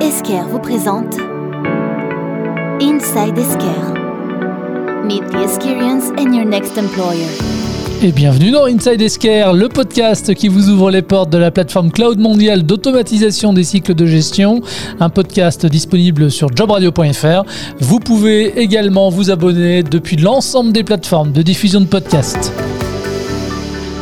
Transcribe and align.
Esker 0.00 0.40
vous 0.50 0.58
présente 0.58 1.18
Inside 2.80 3.36
Esker. 3.36 3.92
Meet 5.04 5.26
the 5.30 5.42
experience 5.42 6.08
in 6.18 6.32
your 6.32 6.46
next 6.46 6.78
employer. 6.78 7.28
Et 8.02 8.10
bienvenue 8.10 8.50
dans 8.50 8.64
Inside 8.64 9.02
Esquire, 9.02 9.52
le 9.52 9.68
podcast 9.68 10.32
qui 10.34 10.48
vous 10.48 10.70
ouvre 10.70 10.90
les 10.90 11.02
portes 11.02 11.28
de 11.28 11.36
la 11.36 11.50
plateforme 11.50 11.90
cloud 11.90 12.18
mondiale 12.18 12.62
d'automatisation 12.62 13.52
des 13.52 13.62
cycles 13.62 13.94
de 13.94 14.06
gestion, 14.06 14.62
un 15.00 15.10
podcast 15.10 15.66
disponible 15.66 16.30
sur 16.30 16.48
jobradio.fr. 16.56 17.44
Vous 17.80 18.00
pouvez 18.00 18.58
également 18.58 19.10
vous 19.10 19.30
abonner 19.30 19.82
depuis 19.82 20.16
l'ensemble 20.16 20.72
des 20.72 20.82
plateformes 20.82 21.32
de 21.32 21.42
diffusion 21.42 21.82
de 21.82 21.86
podcasts. 21.86 22.54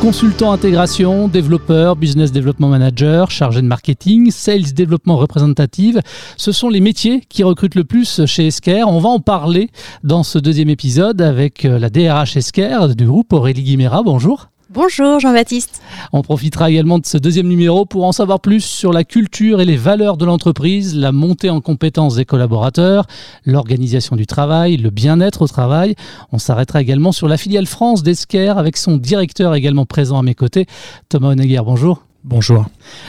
Consultant 0.01 0.53
intégration, 0.53 1.27
développeur, 1.27 1.97
business 1.97 2.31
development 2.31 2.69
manager, 2.69 3.31
chargé 3.31 3.61
de 3.61 3.67
marketing, 3.67 4.31
sales 4.31 4.73
développement 4.73 5.17
représentative, 5.17 5.99
ce 6.37 6.53
sont 6.53 6.69
les 6.69 6.79
métiers 6.79 7.21
qui 7.27 7.43
recrutent 7.43 7.75
le 7.75 7.83
plus 7.83 8.25
chez 8.25 8.47
Esker. 8.47 8.85
On 8.87 8.99
va 8.99 9.09
en 9.09 9.19
parler 9.19 9.69
dans 10.03 10.23
ce 10.23 10.39
deuxième 10.39 10.69
épisode 10.69 11.21
avec 11.21 11.65
euh, 11.65 11.77
la 11.77 11.89
DRH 11.89 12.37
Esker 12.37 12.95
du 12.95 13.07
groupe 13.07 13.33
Aurélie 13.33 13.63
Guimera. 13.63 14.01
Bonjour. 14.01 14.47
Bonjour 14.71 15.19
Jean-Baptiste. 15.19 15.81
On 16.13 16.21
profitera 16.21 16.69
également 16.69 16.99
de 16.99 17.05
ce 17.07 17.17
deuxième 17.17 17.47
numéro 17.47 17.85
pour 17.85 18.05
en 18.05 18.11
savoir 18.11 18.39
plus 18.39 18.63
sur 18.63 18.93
la 18.93 19.03
culture 19.03 19.61
et 19.61 19.65
les 19.65 19.77
valeurs 19.77 20.15
de 20.15 20.25
l'entreprise, 20.25 20.95
la 20.95 21.11
montée 21.11 21.49
en 21.49 21.59
compétences 21.59 22.17
des 22.17 22.25
collaborateurs, 22.25 23.07
l'organisation 23.45 24.15
du 24.15 24.27
travail, 24.27 24.77
le 24.77 24.91
bien-être 24.91 25.41
au 25.41 25.47
travail. 25.47 25.95
On 26.31 26.37
s'arrêtera 26.37 26.81
également 26.81 27.11
sur 27.11 27.27
la 27.27 27.37
filiale 27.37 27.65
France 27.65 28.03
d'Esker 28.03 28.53
avec 28.57 28.77
son 28.77 28.97
directeur 28.97 29.55
également 29.55 29.87
présent 29.87 30.19
à 30.19 30.21
mes 30.21 30.35
côtés, 30.35 30.67
Thomas 31.09 31.29
Honegger. 31.29 31.61
Bonjour. 31.65 32.08
Bonjour. 32.29 32.67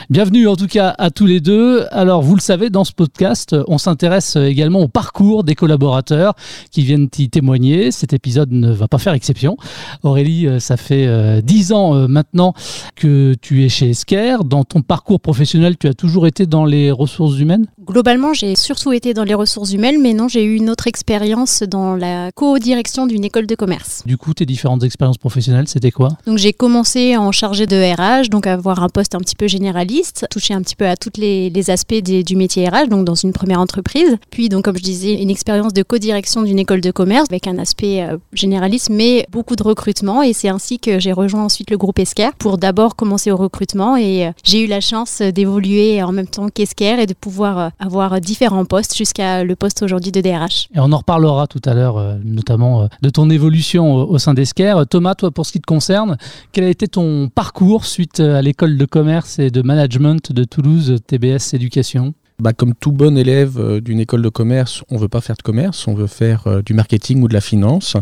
Bienvenue 0.08 0.48
en 0.48 0.56
tout 0.56 0.66
cas 0.66 0.94
à 0.96 1.10
tous 1.10 1.26
les 1.26 1.40
deux. 1.40 1.84
Alors 1.90 2.22
vous 2.22 2.34
le 2.36 2.40
savez, 2.40 2.70
dans 2.70 2.84
ce 2.84 2.92
podcast, 2.92 3.54
on 3.68 3.76
s'intéresse 3.76 4.36
également 4.36 4.80
au 4.80 4.88
parcours 4.88 5.44
des 5.44 5.54
collaborateurs 5.54 6.32
qui 6.70 6.84
viennent 6.84 7.10
y 7.18 7.28
témoigner. 7.28 7.90
Cet 7.90 8.14
épisode 8.14 8.50
ne 8.50 8.72
va 8.72 8.88
pas 8.88 8.96
faire 8.96 9.12
exception. 9.12 9.58
Aurélie, 10.04 10.46
euh, 10.46 10.58
ça 10.58 10.78
fait 10.78 11.06
euh, 11.06 11.42
dix 11.42 11.72
ans 11.72 11.94
euh, 11.94 12.06
maintenant 12.08 12.54
que 12.96 13.34
tu 13.42 13.62
es 13.62 13.68
chez 13.68 13.90
Esker. 13.90 14.38
Dans 14.46 14.64
ton 14.64 14.80
parcours 14.80 15.20
professionnel, 15.20 15.76
tu 15.76 15.86
as 15.86 15.92
toujours 15.92 16.26
été 16.26 16.46
dans 16.46 16.64
les 16.64 16.90
ressources 16.90 17.38
humaines? 17.38 17.66
Globalement, 17.84 18.32
j'ai 18.32 18.56
surtout 18.56 18.92
été 18.92 19.12
dans 19.12 19.24
les 19.24 19.34
ressources 19.34 19.72
humaines, 19.72 20.00
mais 20.00 20.14
non, 20.14 20.28
j'ai 20.28 20.44
eu 20.44 20.56
une 20.56 20.70
autre 20.70 20.86
expérience 20.86 21.62
dans 21.62 21.94
la 21.94 22.32
co-direction 22.32 23.06
d'une 23.06 23.26
école 23.26 23.46
de 23.46 23.54
commerce. 23.54 24.02
Du 24.06 24.16
coup, 24.16 24.32
tes 24.32 24.46
différentes 24.46 24.82
expériences 24.82 25.18
professionnelles, 25.18 25.68
c'était 25.68 25.90
quoi? 25.90 26.08
Donc 26.26 26.38
j'ai 26.38 26.54
commencé 26.54 27.18
en 27.18 27.32
chargé 27.32 27.66
de 27.66 27.76
RH, 27.76 28.30
donc 28.30 28.46
avoir 28.46 28.82
un 28.82 28.88
poste 28.88 29.09
un 29.14 29.20
petit 29.20 29.36
peu 29.36 29.48
généraliste, 29.48 30.26
toucher 30.30 30.54
un 30.54 30.62
petit 30.62 30.76
peu 30.76 30.86
à 30.86 30.96
tous 30.96 31.18
les, 31.18 31.50
aspects 31.70 32.02
du 32.02 32.36
métier 32.36 32.66
RH, 32.68 32.88
donc 32.88 33.04
dans 33.04 33.14
une 33.14 33.32
première 33.32 33.60
entreprise. 33.60 34.16
Puis, 34.30 34.48
donc 34.48 34.64
comme 34.64 34.76
je 34.76 34.82
disais, 34.82 35.20
une 35.20 35.30
expérience 35.30 35.72
de 35.72 35.82
co-direction 35.82 36.42
d'une 36.42 36.58
école 36.58 36.80
de 36.80 36.90
commerce 36.90 37.26
avec 37.30 37.46
un 37.46 37.58
aspect 37.58 38.02
euh, 38.02 38.16
généraliste, 38.32 38.88
mais 38.90 39.26
beaucoup 39.30 39.56
de 39.56 39.62
recrutement. 39.62 40.22
Et 40.22 40.32
c'est 40.32 40.48
ainsi 40.48 40.78
que 40.78 40.98
j'ai 40.98 41.12
rejoint 41.12 41.44
ensuite 41.44 41.70
le 41.70 41.76
groupe 41.76 41.98
Esker 41.98 42.30
pour 42.38 42.56
d'abord 42.56 42.96
commencer 42.96 43.30
au 43.30 43.36
recrutement. 43.36 43.96
Et 43.96 44.26
euh, 44.26 44.32
j'ai 44.42 44.64
eu 44.64 44.66
la 44.66 44.80
chance 44.80 45.20
d'évoluer 45.20 46.02
en 46.02 46.12
même 46.12 46.26
temps 46.26 46.48
qu'Esker 46.48 47.00
et 47.00 47.06
de 47.06 47.14
pouvoir 47.14 47.58
euh, 47.58 47.68
avoir 47.78 48.20
différents 48.20 48.64
postes 48.64 48.96
jusqu'à 48.96 49.44
le 49.44 49.56
poste 49.56 49.82
aujourd'hui 49.82 50.12
de 50.12 50.20
DRH. 50.20 50.68
Et 50.74 50.80
on 50.80 50.92
en 50.92 50.98
reparlera 50.98 51.46
tout 51.46 51.60
à 51.64 51.74
l'heure, 51.74 51.98
euh, 51.98 52.16
notamment 52.24 52.82
euh, 52.82 52.86
de 53.02 53.10
ton 53.10 53.30
évolution 53.30 53.94
au, 53.94 54.18
sein 54.18 54.34
d'Esker. 54.34 54.82
Thomas, 54.88 55.14
toi, 55.14 55.30
pour 55.30 55.46
ce 55.46 55.52
qui 55.52 55.60
te 55.60 55.66
concerne, 55.66 56.16
quel 56.52 56.64
a 56.64 56.68
été 56.68 56.88
ton 56.88 57.28
parcours 57.28 57.84
suite 57.84 58.20
à 58.20 58.42
l'école 58.42 58.76
de 58.76 58.84
commerce 58.90 59.38
et 59.38 59.50
de 59.50 59.62
management 59.62 60.32
de 60.32 60.42
Toulouse 60.44 60.96
TBS 61.06 61.54
Éducation 61.54 62.12
bah, 62.40 62.52
comme 62.52 62.74
tout 62.74 62.92
bon 62.92 63.18
élève 63.18 63.58
euh, 63.58 63.80
d'une 63.80 64.00
école 64.00 64.22
de 64.22 64.28
commerce, 64.28 64.82
on 64.90 64.96
veut 64.96 65.08
pas 65.08 65.20
faire 65.20 65.36
de 65.36 65.42
commerce, 65.42 65.86
on 65.86 65.94
veut 65.94 66.06
faire 66.06 66.46
euh, 66.46 66.62
du 66.62 66.74
marketing 66.74 67.22
ou 67.22 67.28
de 67.28 67.34
la 67.34 67.40
finance. 67.40 67.96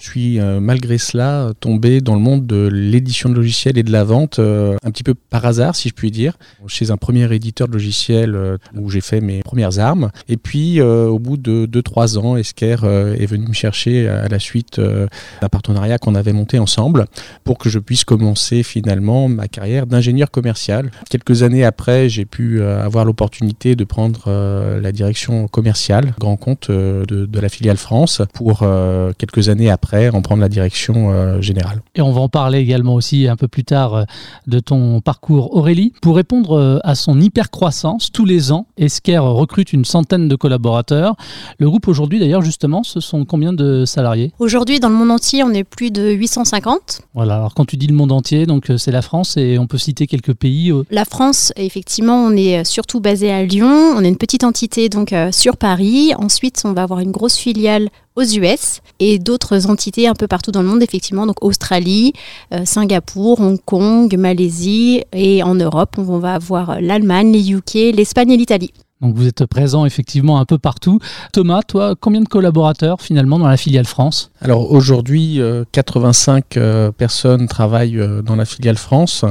Je 0.00 0.08
suis 0.08 0.40
euh, 0.40 0.60
malgré 0.60 0.98
cela 0.98 1.52
tombé 1.60 2.00
dans 2.00 2.14
le 2.14 2.20
monde 2.20 2.46
de 2.46 2.68
l'édition 2.70 3.28
de 3.28 3.34
logiciels 3.34 3.78
et 3.78 3.82
de 3.82 3.92
la 3.92 4.04
vente 4.04 4.38
un 4.38 4.90
petit 4.90 5.02
peu 5.02 5.14
par 5.14 5.44
hasard, 5.44 5.74
si 5.74 5.88
je 5.88 5.94
puis 5.94 6.10
dire, 6.10 6.36
chez 6.66 6.90
un 6.90 6.96
premier 6.96 7.32
éditeur 7.32 7.68
de 7.68 7.72
logiciels 7.72 8.58
où 8.74 8.90
j'ai 8.90 9.00
fait 9.00 9.20
mes 9.20 9.42
premières 9.42 9.78
armes. 9.78 10.10
Et 10.28 10.36
puis 10.36 10.80
au 10.80 11.18
bout 11.18 11.36
de 11.36 11.66
2-3 11.66 12.18
ans, 12.18 12.36
Esker 12.36 12.76
est 13.18 13.26
venu 13.26 13.46
me 13.46 13.52
chercher 13.52 14.08
à 14.08 14.28
la 14.28 14.38
suite 14.38 14.80
d'un 14.80 15.48
partenariat 15.48 15.98
qu'on 15.98 16.14
avait 16.14 16.32
monté 16.32 16.58
ensemble 16.58 17.06
pour 17.44 17.58
que 17.58 17.68
je 17.68 17.78
puisse 17.78 18.04
commencer 18.04 18.62
finalement 18.62 19.28
ma 19.28 19.48
carrière 19.48 19.86
d'ingénieur 19.86 20.30
commercial. 20.30 20.90
Quelques 21.10 21.42
années 21.42 21.64
après, 21.64 22.08
j'ai 22.08 22.24
pu 22.24 22.62
avoir 22.62 23.04
l'opportunité 23.04 23.76
de 23.78 23.84
prendre 23.84 24.24
euh, 24.26 24.80
la 24.80 24.92
direction 24.92 25.48
commerciale, 25.48 26.12
grand 26.18 26.36
compte 26.36 26.68
euh, 26.68 27.06
de, 27.06 27.24
de, 27.24 27.40
la 27.40 27.48
filiale 27.48 27.78
France, 27.78 28.20
pour 28.34 28.60
euh, 28.62 29.12
quelques 29.16 29.48
années 29.48 29.70
après 29.70 30.10
en 30.10 30.20
prendre 30.20 30.42
la 30.42 30.48
direction 30.48 31.40
générale. 31.40 31.80
Et 31.94 32.02
on 32.02 32.12
va 32.12 32.20
en 32.20 32.28
parler 32.28 32.58
également 32.58 32.94
aussi 32.94 33.28
un 33.28 33.36
peu 33.36 33.46
plus 33.46 33.64
tard 33.64 34.04
de 34.46 34.58
ton 34.58 35.00
parcours 35.00 35.54
Aurélie. 35.56 35.92
Pour 36.02 36.16
répondre 36.16 36.80
à 36.82 36.94
son 36.96 37.20
hyper 37.20 37.50
croissance, 37.50 38.10
tous 38.10 38.24
les 38.24 38.50
ans, 38.50 38.66
Esker 38.76 39.18
recrute 39.18 39.72
une 39.72 39.84
centaine 39.84 40.26
de 40.28 40.34
collaborateurs. 40.34 41.14
Le 41.58 41.68
groupe 41.68 41.86
aujourd'hui 41.86 42.18
d'ailleurs 42.18 42.42
justement, 42.42 42.82
ce 42.82 42.98
sont 42.98 43.24
combien 43.24 43.52
de 43.52 43.84
salariés? 43.84 44.32
Aujourd'hui 44.40 44.80
dans 44.80 44.88
le 44.88 44.96
monde 44.96 45.12
entier, 45.12 45.44
on 45.44 45.50
est 45.52 45.64
plus 45.64 45.92
de 45.92 46.10
850. 46.10 47.02
Voilà, 47.14 47.36
alors 47.36 47.54
quand 47.54 47.64
tu 47.64 47.76
dis 47.76 47.86
le 47.86 47.94
monde 47.94 48.12
entier, 48.12 48.46
donc 48.46 48.72
c'est 48.76 48.92
la 48.92 49.02
France 49.02 49.36
et 49.36 49.58
on 49.58 49.68
peut 49.68 49.78
citer 49.78 50.06
quelques 50.06 50.34
pays. 50.34 50.72
La 50.90 51.04
France, 51.04 51.52
effectivement, 51.56 52.24
on 52.24 52.32
est 52.32 52.64
surtout 52.64 53.00
basé 53.00 53.30
à 53.30 53.44
Lyon 53.44 53.67
on 53.70 54.04
est 54.04 54.08
une 54.08 54.16
petite 54.16 54.44
entité 54.44 54.88
donc 54.88 55.12
euh, 55.12 55.30
sur 55.32 55.56
Paris. 55.56 56.12
Ensuite, 56.16 56.62
on 56.64 56.72
va 56.72 56.82
avoir 56.82 57.00
une 57.00 57.10
grosse 57.10 57.36
filiale 57.36 57.88
aux 58.16 58.22
US 58.22 58.80
et 59.00 59.18
d'autres 59.18 59.68
entités 59.68 60.08
un 60.08 60.14
peu 60.14 60.26
partout 60.26 60.50
dans 60.50 60.62
le 60.62 60.68
monde, 60.68 60.82
effectivement, 60.82 61.26
donc 61.26 61.42
Australie, 61.42 62.12
euh, 62.52 62.64
Singapour, 62.64 63.40
Hong 63.40 63.58
Kong, 63.64 64.14
Malaisie 64.16 65.02
et 65.12 65.42
en 65.42 65.54
Europe, 65.54 65.96
on 65.98 66.18
va 66.18 66.34
avoir 66.34 66.80
l'Allemagne, 66.80 67.32
les 67.32 67.52
UK, 67.52 67.94
l'Espagne 67.94 68.30
et 68.30 68.36
l'Italie. 68.36 68.72
Donc 69.00 69.14
vous 69.14 69.28
êtes 69.28 69.46
présent 69.46 69.84
effectivement 69.86 70.40
un 70.40 70.44
peu 70.44 70.58
partout. 70.58 70.98
Thomas, 71.32 71.62
toi, 71.62 71.94
combien 71.98 72.20
de 72.20 72.28
collaborateurs 72.28 73.00
finalement 73.00 73.38
dans 73.38 73.46
la 73.46 73.56
filiale 73.56 73.86
France? 73.86 74.32
Alors 74.40 74.72
aujourd'hui, 74.72 75.40
85 75.70 76.56
euh, 76.56 76.90
personnes 76.90 77.46
travaillent 77.46 78.00
dans 78.24 78.34
la 78.34 78.44
filiale 78.44 78.76
France 78.76 79.24